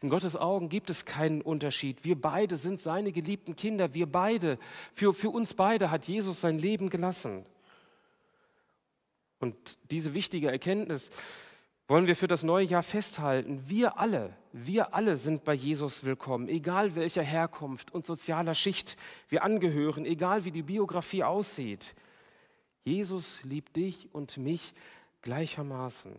In 0.00 0.08
Gottes 0.08 0.34
Augen 0.34 0.70
gibt 0.70 0.88
es 0.88 1.04
keinen 1.04 1.42
Unterschied. 1.42 2.04
Wir 2.04 2.18
beide 2.18 2.56
sind 2.56 2.80
seine 2.80 3.12
geliebten 3.12 3.54
Kinder. 3.54 3.92
Wir 3.92 4.10
beide, 4.10 4.58
für, 4.94 5.12
für 5.12 5.28
uns 5.28 5.52
beide 5.52 5.90
hat 5.90 6.08
Jesus 6.08 6.40
sein 6.40 6.58
Leben 6.58 6.88
gelassen. 6.88 7.44
Und 9.38 9.76
diese 9.90 10.14
wichtige 10.14 10.50
Erkenntnis 10.50 11.10
wollen 11.90 12.06
wir 12.06 12.14
für 12.14 12.28
das 12.28 12.44
neue 12.44 12.64
Jahr 12.64 12.84
festhalten. 12.84 13.64
Wir 13.66 13.98
alle, 13.98 14.32
wir 14.52 14.94
alle 14.94 15.16
sind 15.16 15.42
bei 15.42 15.54
Jesus 15.54 16.04
willkommen, 16.04 16.48
egal 16.48 16.94
welcher 16.94 17.24
Herkunft 17.24 17.92
und 17.92 18.06
sozialer 18.06 18.54
Schicht 18.54 18.96
wir 19.28 19.42
angehören, 19.42 20.06
egal 20.06 20.44
wie 20.44 20.52
die 20.52 20.62
Biografie 20.62 21.24
aussieht. 21.24 21.96
Jesus 22.84 23.42
liebt 23.42 23.74
dich 23.74 24.08
und 24.14 24.36
mich 24.36 24.72
gleichermaßen. 25.22 26.14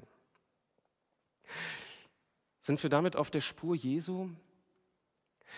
Sind 2.61 2.83
wir 2.83 2.89
damit 2.89 3.15
auf 3.15 3.31
der 3.31 3.39
Spur 3.39 3.73
Jesu? 3.73 4.27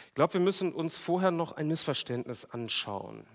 Ich 0.10 0.14
glaube, 0.14 0.34
wir 0.34 0.42
müssen 0.42 0.74
uns 0.74 0.96
vorher 0.96 1.32
noch 1.32 1.54
ein 1.54 1.68
Missverständnis 1.68 2.46
anschauen. 2.46 3.26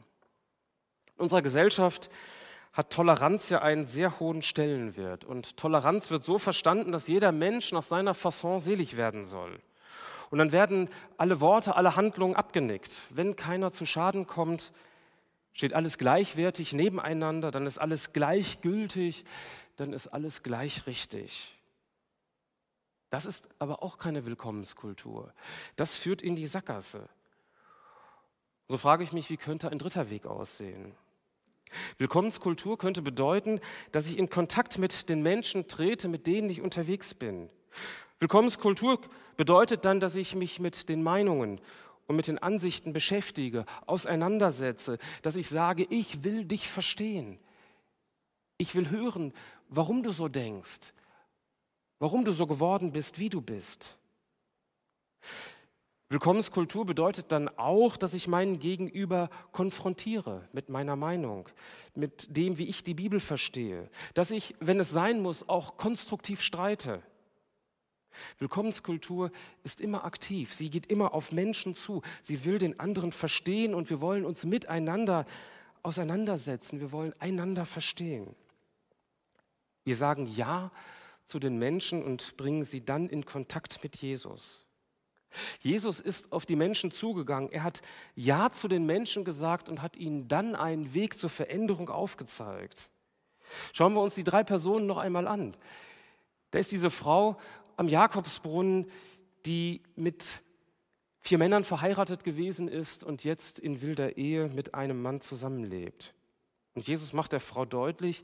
In 1.17 1.23
unserer 1.25 1.43
Gesellschaft 1.43 2.09
hat 2.79 2.91
Toleranz 2.91 3.49
ja 3.49 3.61
einen 3.61 3.87
sehr 3.87 4.21
hohen 4.21 4.41
Stellenwert. 4.41 5.25
Und 5.25 5.57
Toleranz 5.57 6.13
wird 6.13 6.23
so 6.23 6.39
verstanden, 6.39 6.93
dass 6.93 7.09
jeder 7.09 7.33
Mensch 7.33 7.73
nach 7.73 7.83
seiner 7.83 8.15
Fasson 8.15 8.61
selig 8.61 8.97
werden 8.97 9.25
soll. 9.25 9.61
Und 10.31 10.39
dann 10.39 10.53
werden 10.53 10.89
alle 11.17 11.41
Worte, 11.41 11.75
alle 11.75 11.97
Handlungen 11.97 12.37
abgenickt. 12.37 13.09
Wenn 13.11 13.35
keiner 13.35 13.73
zu 13.73 13.85
Schaden 13.85 14.29
kommt, 14.29 14.71
steht 15.55 15.75
alles 15.75 15.99
gleichwertig 15.99 16.73
nebeneinander, 16.73 17.51
dann 17.51 17.67
ist 17.67 17.79
alles 17.79 18.13
gleichgültig, 18.13 19.25
dann 19.75 19.93
ist 19.93 20.07
alles 20.07 20.45
gleich 20.45 20.87
richtig. 20.87 21.59
Das 23.11 23.27
ist 23.27 23.49
aber 23.59 23.83
auch 23.83 23.99
keine 23.99 24.25
Willkommenskultur. 24.25 25.35
Das 25.75 25.97
führt 25.97 26.23
in 26.23 26.37
die 26.37 26.47
Sackgasse. 26.47 27.09
So 28.69 28.79
frage 28.79 29.03
ich 29.03 29.13
mich, 29.13 29.31
wie 29.31 29.37
könnte 29.37 29.69
ein 29.69 29.79
dritter 29.79 30.11
Weg 30.11 30.27
aussehen? 30.27 30.95
Willkommenskultur 31.99 32.79
könnte 32.79 33.03
bedeuten, 33.03 33.61
dass 33.93 34.07
ich 34.09 34.19
in 34.19 34.31
Kontakt 34.31 34.79
mit 34.79 35.09
den 35.09 35.23
Menschen 35.23 35.69
trete, 35.69 36.09
mit 36.09 36.27
denen 36.27 36.51
ich 36.51 36.61
unterwegs 36.61 37.15
bin. 37.15 37.51
Willkommenskultur 38.21 39.01
bedeutet 39.37 39.85
dann, 39.85 40.01
dass 40.01 40.17
ich 40.17 40.35
mich 40.35 40.61
mit 40.61 40.89
den 40.89 41.03
Meinungen 41.03 41.61
und 42.07 42.17
mit 42.17 42.27
den 42.27 42.39
Ansichten 42.39 42.93
beschäftige, 42.93 43.65
auseinandersetze, 43.87 44.99
dass 45.23 45.37
ich 45.37 45.49
sage, 45.49 45.87
ich 45.91 46.25
will 46.25 46.45
dich 46.45 46.69
verstehen. 46.69 47.39
Ich 48.57 48.75
will 48.75 48.91
hören, 48.91 49.33
warum 49.69 50.03
du 50.03 50.11
so 50.11 50.29
denkst 50.29 50.93
warum 51.99 52.25
du 52.25 52.33
so 52.33 52.47
geworden 52.47 52.93
bist, 52.93 53.19
wie 53.19 53.29
du 53.29 53.41
bist. 53.41 53.97
Willkommenskultur 56.11 56.87
bedeutet 56.87 57.33
dann 57.33 57.49
auch, 57.59 57.99
dass 57.99 58.15
ich 58.15 58.29
meinen 58.29 58.59
Gegenüber 58.59 59.29
konfrontiere 59.53 60.49
mit 60.53 60.71
meiner 60.71 60.97
Meinung, 60.97 61.49
mit 61.95 62.35
dem, 62.35 62.57
wie 62.57 62.67
ich 62.67 62.83
die 62.83 62.95
Bibel 62.95 63.21
verstehe, 63.21 63.91
dass 64.15 64.31
ich, 64.31 64.55
wenn 64.59 64.81
es 64.81 64.91
sein 64.91 65.21
muss, 65.21 65.49
auch 65.49 65.77
konstruktiv 65.77 66.41
streite. 66.41 67.03
Willkommenskultur 68.39 69.31
ist 69.65 69.83
immer 69.83 70.05
aktiv, 70.05 70.55
sie 70.55 70.71
geht 70.71 70.87
immer 70.87 71.13
auf 71.13 71.31
Menschen 71.31 71.75
zu, 71.75 72.01
sie 72.23 72.47
will 72.47 72.59
den 72.59 72.81
anderen 72.81 73.13
verstehen 73.13 73.75
und 73.75 73.91
wir 73.91 74.01
wollen 74.01 74.25
uns 74.25 74.47
miteinander 74.47 75.27
auseinandersetzen, 75.83 76.81
wir 76.81 76.91
wollen 76.91 77.13
einander 77.21 77.67
verstehen. 77.67 78.35
Wir 79.85 79.97
sagen 79.97 80.27
Ja 80.27 80.73
zu 81.27 81.39
den 81.39 81.59
Menschen 81.59 82.03
und 82.03 82.39
bringen 82.39 82.65
sie 82.65 82.83
dann 82.83 83.11
in 83.11 83.27
Kontakt 83.27 83.83
mit 83.83 83.97
Jesus. 83.97 84.68
Jesus 85.61 86.01
ist 86.01 86.33
auf 86.33 86.47
die 86.47 86.57
Menschen 86.57 86.91
zugegangen. 86.91 87.51
Er 87.53 87.63
hat 87.63 87.83
Ja 88.15 88.51
zu 88.51 88.69
den 88.69 88.87
Menschen 88.87 89.25
gesagt 89.25 89.69
und 89.69 89.83
hat 89.83 89.97
ihnen 89.97 90.29
dann 90.29 90.55
einen 90.55 90.95
Weg 90.95 91.19
zur 91.19 91.31
Veränderung 91.31 91.91
aufgezeigt. 91.91 92.89
Schauen 93.73 93.95
wir 93.95 94.03
uns 94.03 94.15
die 94.15 94.25
drei 94.25 94.45
Personen 94.45 94.87
noch 94.87 94.99
einmal 94.99 95.27
an. 95.27 95.57
Da 96.51 96.59
ist 96.59 96.73
diese 96.73 96.91
Frau 96.91 97.37
am 97.77 97.89
Jakobsbrunnen, 97.89 98.87
die 99.47 99.83
mit 99.97 100.43
vier 101.21 101.39
Männern 101.39 101.65
verheiratet 101.65 102.25
gewesen 102.25 102.69
ist 102.69 103.05
und 103.05 103.25
jetzt 103.25 103.59
in 103.59 103.83
wilder 103.83 104.17
Ehe 104.17 104.49
mit 104.49 104.75
einem 104.75 105.03
Mann 105.03 105.21
zusammenlebt. 105.21 106.15
Und 106.75 106.87
Jesus 106.87 107.13
macht 107.13 107.33
der 107.33 107.41
Frau 107.41 107.65
deutlich, 107.65 108.23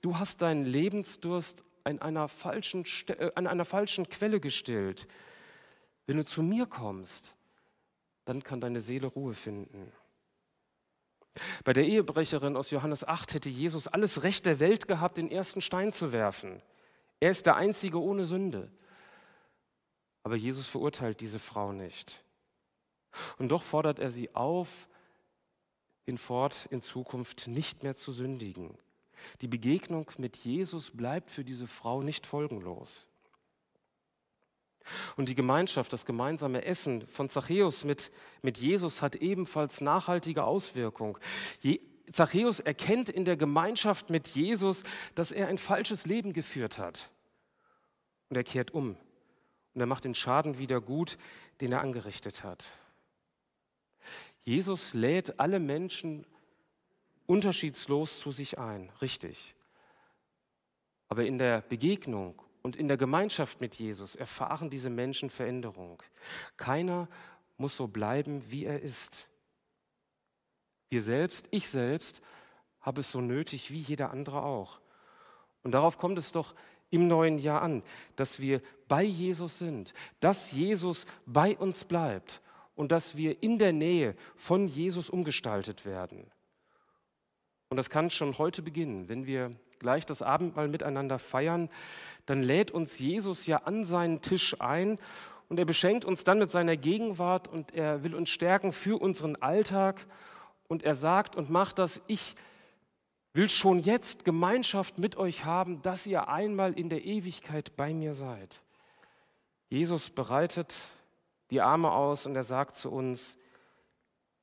du 0.00 0.18
hast 0.18 0.42
deinen 0.42 0.64
Lebensdurst 0.64 1.64
an 1.84 2.00
einer 2.00 2.28
falschen, 2.28 2.84
äh, 3.08 3.30
an 3.34 3.46
einer 3.46 3.64
falschen 3.64 4.08
Quelle 4.08 4.40
gestillt. 4.40 5.08
Wenn 6.06 6.16
du 6.16 6.24
zu 6.24 6.42
mir 6.42 6.66
kommst, 6.66 7.36
dann 8.24 8.42
kann 8.42 8.60
deine 8.60 8.80
Seele 8.80 9.06
Ruhe 9.06 9.34
finden. 9.34 9.92
Bei 11.64 11.72
der 11.72 11.86
Ehebrecherin 11.86 12.56
aus 12.56 12.70
Johannes 12.70 13.06
8 13.06 13.34
hätte 13.34 13.48
Jesus 13.48 13.88
alles 13.88 14.22
Recht 14.22 14.44
der 14.46 14.60
Welt 14.60 14.86
gehabt, 14.86 15.16
den 15.16 15.30
ersten 15.30 15.60
Stein 15.60 15.92
zu 15.92 16.12
werfen. 16.12 16.60
Er 17.20 17.30
ist 17.30 17.46
der 17.46 17.56
Einzige 17.56 18.00
ohne 18.00 18.24
Sünde. 18.24 18.70
Aber 20.24 20.36
Jesus 20.36 20.68
verurteilt 20.68 21.20
diese 21.20 21.38
Frau 21.38 21.72
nicht. 21.72 22.24
Und 23.38 23.50
doch 23.50 23.62
fordert 23.62 23.98
er 23.98 24.10
sie 24.10 24.34
auf, 24.34 24.88
hinfort 26.04 26.66
in 26.70 26.82
Zukunft 26.82 27.48
nicht 27.48 27.82
mehr 27.82 27.94
zu 27.94 28.12
sündigen. 28.12 28.76
Die 29.40 29.48
Begegnung 29.48 30.10
mit 30.18 30.36
Jesus 30.36 30.90
bleibt 30.90 31.30
für 31.30 31.44
diese 31.44 31.66
Frau 31.66 32.02
nicht 32.02 32.26
folgenlos. 32.26 33.06
Und 35.16 35.28
die 35.28 35.34
Gemeinschaft, 35.34 35.92
das 35.92 36.06
gemeinsame 36.06 36.64
Essen 36.64 37.06
von 37.06 37.28
Zachäus 37.28 37.84
mit, 37.84 38.10
mit 38.42 38.58
Jesus 38.58 39.02
hat 39.02 39.16
ebenfalls 39.16 39.80
nachhaltige 39.80 40.44
Auswirkung. 40.44 41.18
Je, 41.60 41.80
Zachäus 42.10 42.60
erkennt 42.60 43.08
in 43.10 43.24
der 43.24 43.36
Gemeinschaft 43.36 44.10
mit 44.10 44.28
Jesus, 44.28 44.82
dass 45.14 45.32
er 45.32 45.48
ein 45.48 45.58
falsches 45.58 46.06
Leben 46.06 46.32
geführt 46.32 46.78
hat. 46.78 47.10
Und 48.28 48.36
er 48.36 48.44
kehrt 48.44 48.72
um. 48.72 48.96
Und 49.74 49.80
er 49.80 49.86
macht 49.86 50.04
den 50.04 50.14
Schaden 50.14 50.58
wieder 50.58 50.80
gut, 50.80 51.16
den 51.60 51.72
er 51.72 51.80
angerichtet 51.80 52.44
hat. 52.44 52.70
Jesus 54.44 54.92
lädt 54.92 55.38
alle 55.38 55.60
Menschen 55.60 56.26
unterschiedslos 57.26 58.18
zu 58.18 58.32
sich 58.32 58.58
ein, 58.58 58.90
richtig. 59.00 59.54
Aber 61.08 61.24
in 61.24 61.38
der 61.38 61.60
Begegnung 61.60 62.40
und 62.62 62.76
in 62.76 62.88
der 62.88 62.96
Gemeinschaft 62.96 63.60
mit 63.60 63.74
Jesus 63.74 64.14
erfahren 64.14 64.70
diese 64.70 64.90
Menschen 64.90 65.30
Veränderung. 65.30 66.02
Keiner 66.56 67.08
muss 67.56 67.76
so 67.76 67.88
bleiben, 67.88 68.42
wie 68.50 68.64
er 68.64 68.80
ist. 68.80 69.28
Wir 70.90 71.02
selbst, 71.02 71.46
ich 71.50 71.68
selbst, 71.68 72.22
habe 72.80 73.00
es 73.00 73.10
so 73.10 73.20
nötig 73.20 73.70
wie 73.70 73.78
jeder 73.78 74.10
andere 74.10 74.42
auch. 74.42 74.80
Und 75.62 75.72
darauf 75.72 75.98
kommt 75.98 76.18
es 76.18 76.32
doch 76.32 76.54
im 76.90 77.08
neuen 77.08 77.38
Jahr 77.38 77.62
an, 77.62 77.82
dass 78.16 78.40
wir 78.40 78.60
bei 78.86 79.02
Jesus 79.02 79.58
sind, 79.58 79.94
dass 80.20 80.52
Jesus 80.52 81.06
bei 81.24 81.56
uns 81.56 81.84
bleibt 81.84 82.42
und 82.74 82.92
dass 82.92 83.16
wir 83.16 83.42
in 83.42 83.58
der 83.58 83.72
Nähe 83.72 84.14
von 84.36 84.68
Jesus 84.68 85.08
umgestaltet 85.08 85.86
werden. 85.86 86.30
Und 87.70 87.76
das 87.76 87.88
kann 87.88 88.10
schon 88.10 88.36
heute 88.36 88.60
beginnen. 88.60 89.08
Wenn 89.08 89.24
wir 89.24 89.50
gleich 89.82 90.06
das 90.06 90.22
Abendmahl 90.22 90.68
miteinander 90.68 91.18
feiern, 91.18 91.68
dann 92.24 92.42
lädt 92.42 92.70
uns 92.70 92.98
Jesus 92.98 93.46
ja 93.46 93.58
an 93.58 93.84
seinen 93.84 94.22
Tisch 94.22 94.58
ein 94.60 94.98
und 95.48 95.58
er 95.58 95.66
beschenkt 95.66 96.06
uns 96.06 96.24
dann 96.24 96.38
mit 96.38 96.50
seiner 96.50 96.78
Gegenwart 96.78 97.48
und 97.48 97.74
er 97.74 98.02
will 98.02 98.14
uns 98.14 98.30
stärken 98.30 98.72
für 98.72 99.00
unseren 99.00 99.36
Alltag 99.36 100.06
und 100.68 100.82
er 100.82 100.94
sagt 100.94 101.36
und 101.36 101.50
macht 101.50 101.78
das, 101.78 102.00
ich 102.06 102.36
will 103.34 103.48
schon 103.48 103.78
jetzt 103.78 104.24
Gemeinschaft 104.24 104.98
mit 104.98 105.16
euch 105.16 105.44
haben, 105.44 105.82
dass 105.82 106.06
ihr 106.06 106.28
einmal 106.28 106.72
in 106.72 106.88
der 106.88 107.04
Ewigkeit 107.04 107.76
bei 107.76 107.92
mir 107.92 108.14
seid. 108.14 108.62
Jesus 109.68 110.10
bereitet 110.10 110.80
die 111.50 111.60
Arme 111.60 111.90
aus 111.92 112.26
und 112.26 112.34
er 112.36 112.44
sagt 112.44 112.76
zu 112.76 112.90
uns, 112.90 113.36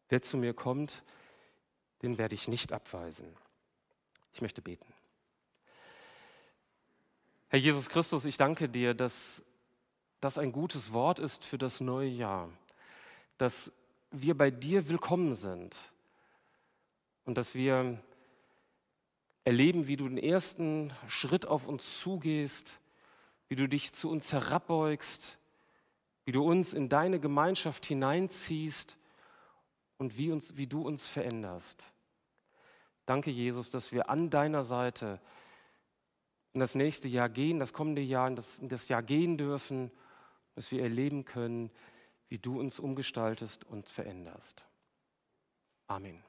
wer 0.09 0.21
zu 0.21 0.37
mir 0.37 0.53
kommt, 0.53 1.03
den 2.01 2.17
werde 2.17 2.35
ich 2.35 2.47
nicht 2.47 2.71
abweisen. 2.71 3.35
Ich 4.33 4.41
möchte 4.41 4.61
beten. 4.61 4.93
Herr 7.51 7.57
Jesus 7.57 7.89
Christus, 7.89 8.25
ich 8.25 8.37
danke 8.37 8.69
dir, 8.69 8.93
dass 8.93 9.43
das 10.21 10.37
ein 10.37 10.51
gutes 10.51 10.93
Wort 10.93 11.17
ist 11.17 11.43
für 11.43 11.57
das 11.57 11.81
neue 11.81 12.07
Jahr, 12.07 12.47
dass 13.39 13.71
wir 14.11 14.37
bei 14.37 14.51
dir 14.51 14.87
willkommen 14.87 15.33
sind 15.33 15.75
und 17.25 17.39
dass 17.39 17.55
wir 17.55 17.99
erleben, 19.45 19.87
wie 19.87 19.97
du 19.97 20.07
den 20.07 20.19
ersten 20.19 20.93
Schritt 21.07 21.47
auf 21.47 21.67
uns 21.67 21.99
zugehst, 21.99 22.79
wie 23.47 23.55
du 23.55 23.67
dich 23.67 23.93
zu 23.93 24.11
uns 24.11 24.31
herabbeugst, 24.31 25.39
wie 26.25 26.31
du 26.31 26.47
uns 26.47 26.75
in 26.75 26.87
deine 26.87 27.19
Gemeinschaft 27.19 27.83
hineinziehst 27.87 28.95
und 29.97 30.19
wie, 30.19 30.31
uns, 30.31 30.55
wie 30.55 30.67
du 30.67 30.83
uns 30.83 31.07
veränderst. 31.07 31.93
Danke, 33.07 33.31
Jesus, 33.31 33.71
dass 33.71 33.91
wir 33.91 34.07
an 34.07 34.29
deiner 34.29 34.63
Seite 34.63 35.19
in 36.53 36.59
das 36.59 36.75
nächste 36.75 37.07
Jahr 37.07 37.29
gehen, 37.29 37.59
das 37.59 37.73
kommende 37.73 38.01
Jahr, 38.01 38.27
in 38.27 38.35
das, 38.35 38.59
in 38.59 38.69
das 38.69 38.89
Jahr 38.89 39.03
gehen 39.03 39.37
dürfen, 39.37 39.91
dass 40.55 40.71
wir 40.71 40.81
erleben 40.81 41.25
können, 41.25 41.71
wie 42.27 42.37
du 42.37 42.59
uns 42.59 42.79
umgestaltest 42.79 43.63
und 43.63 43.87
veränderst. 43.89 44.67
Amen. 45.87 46.23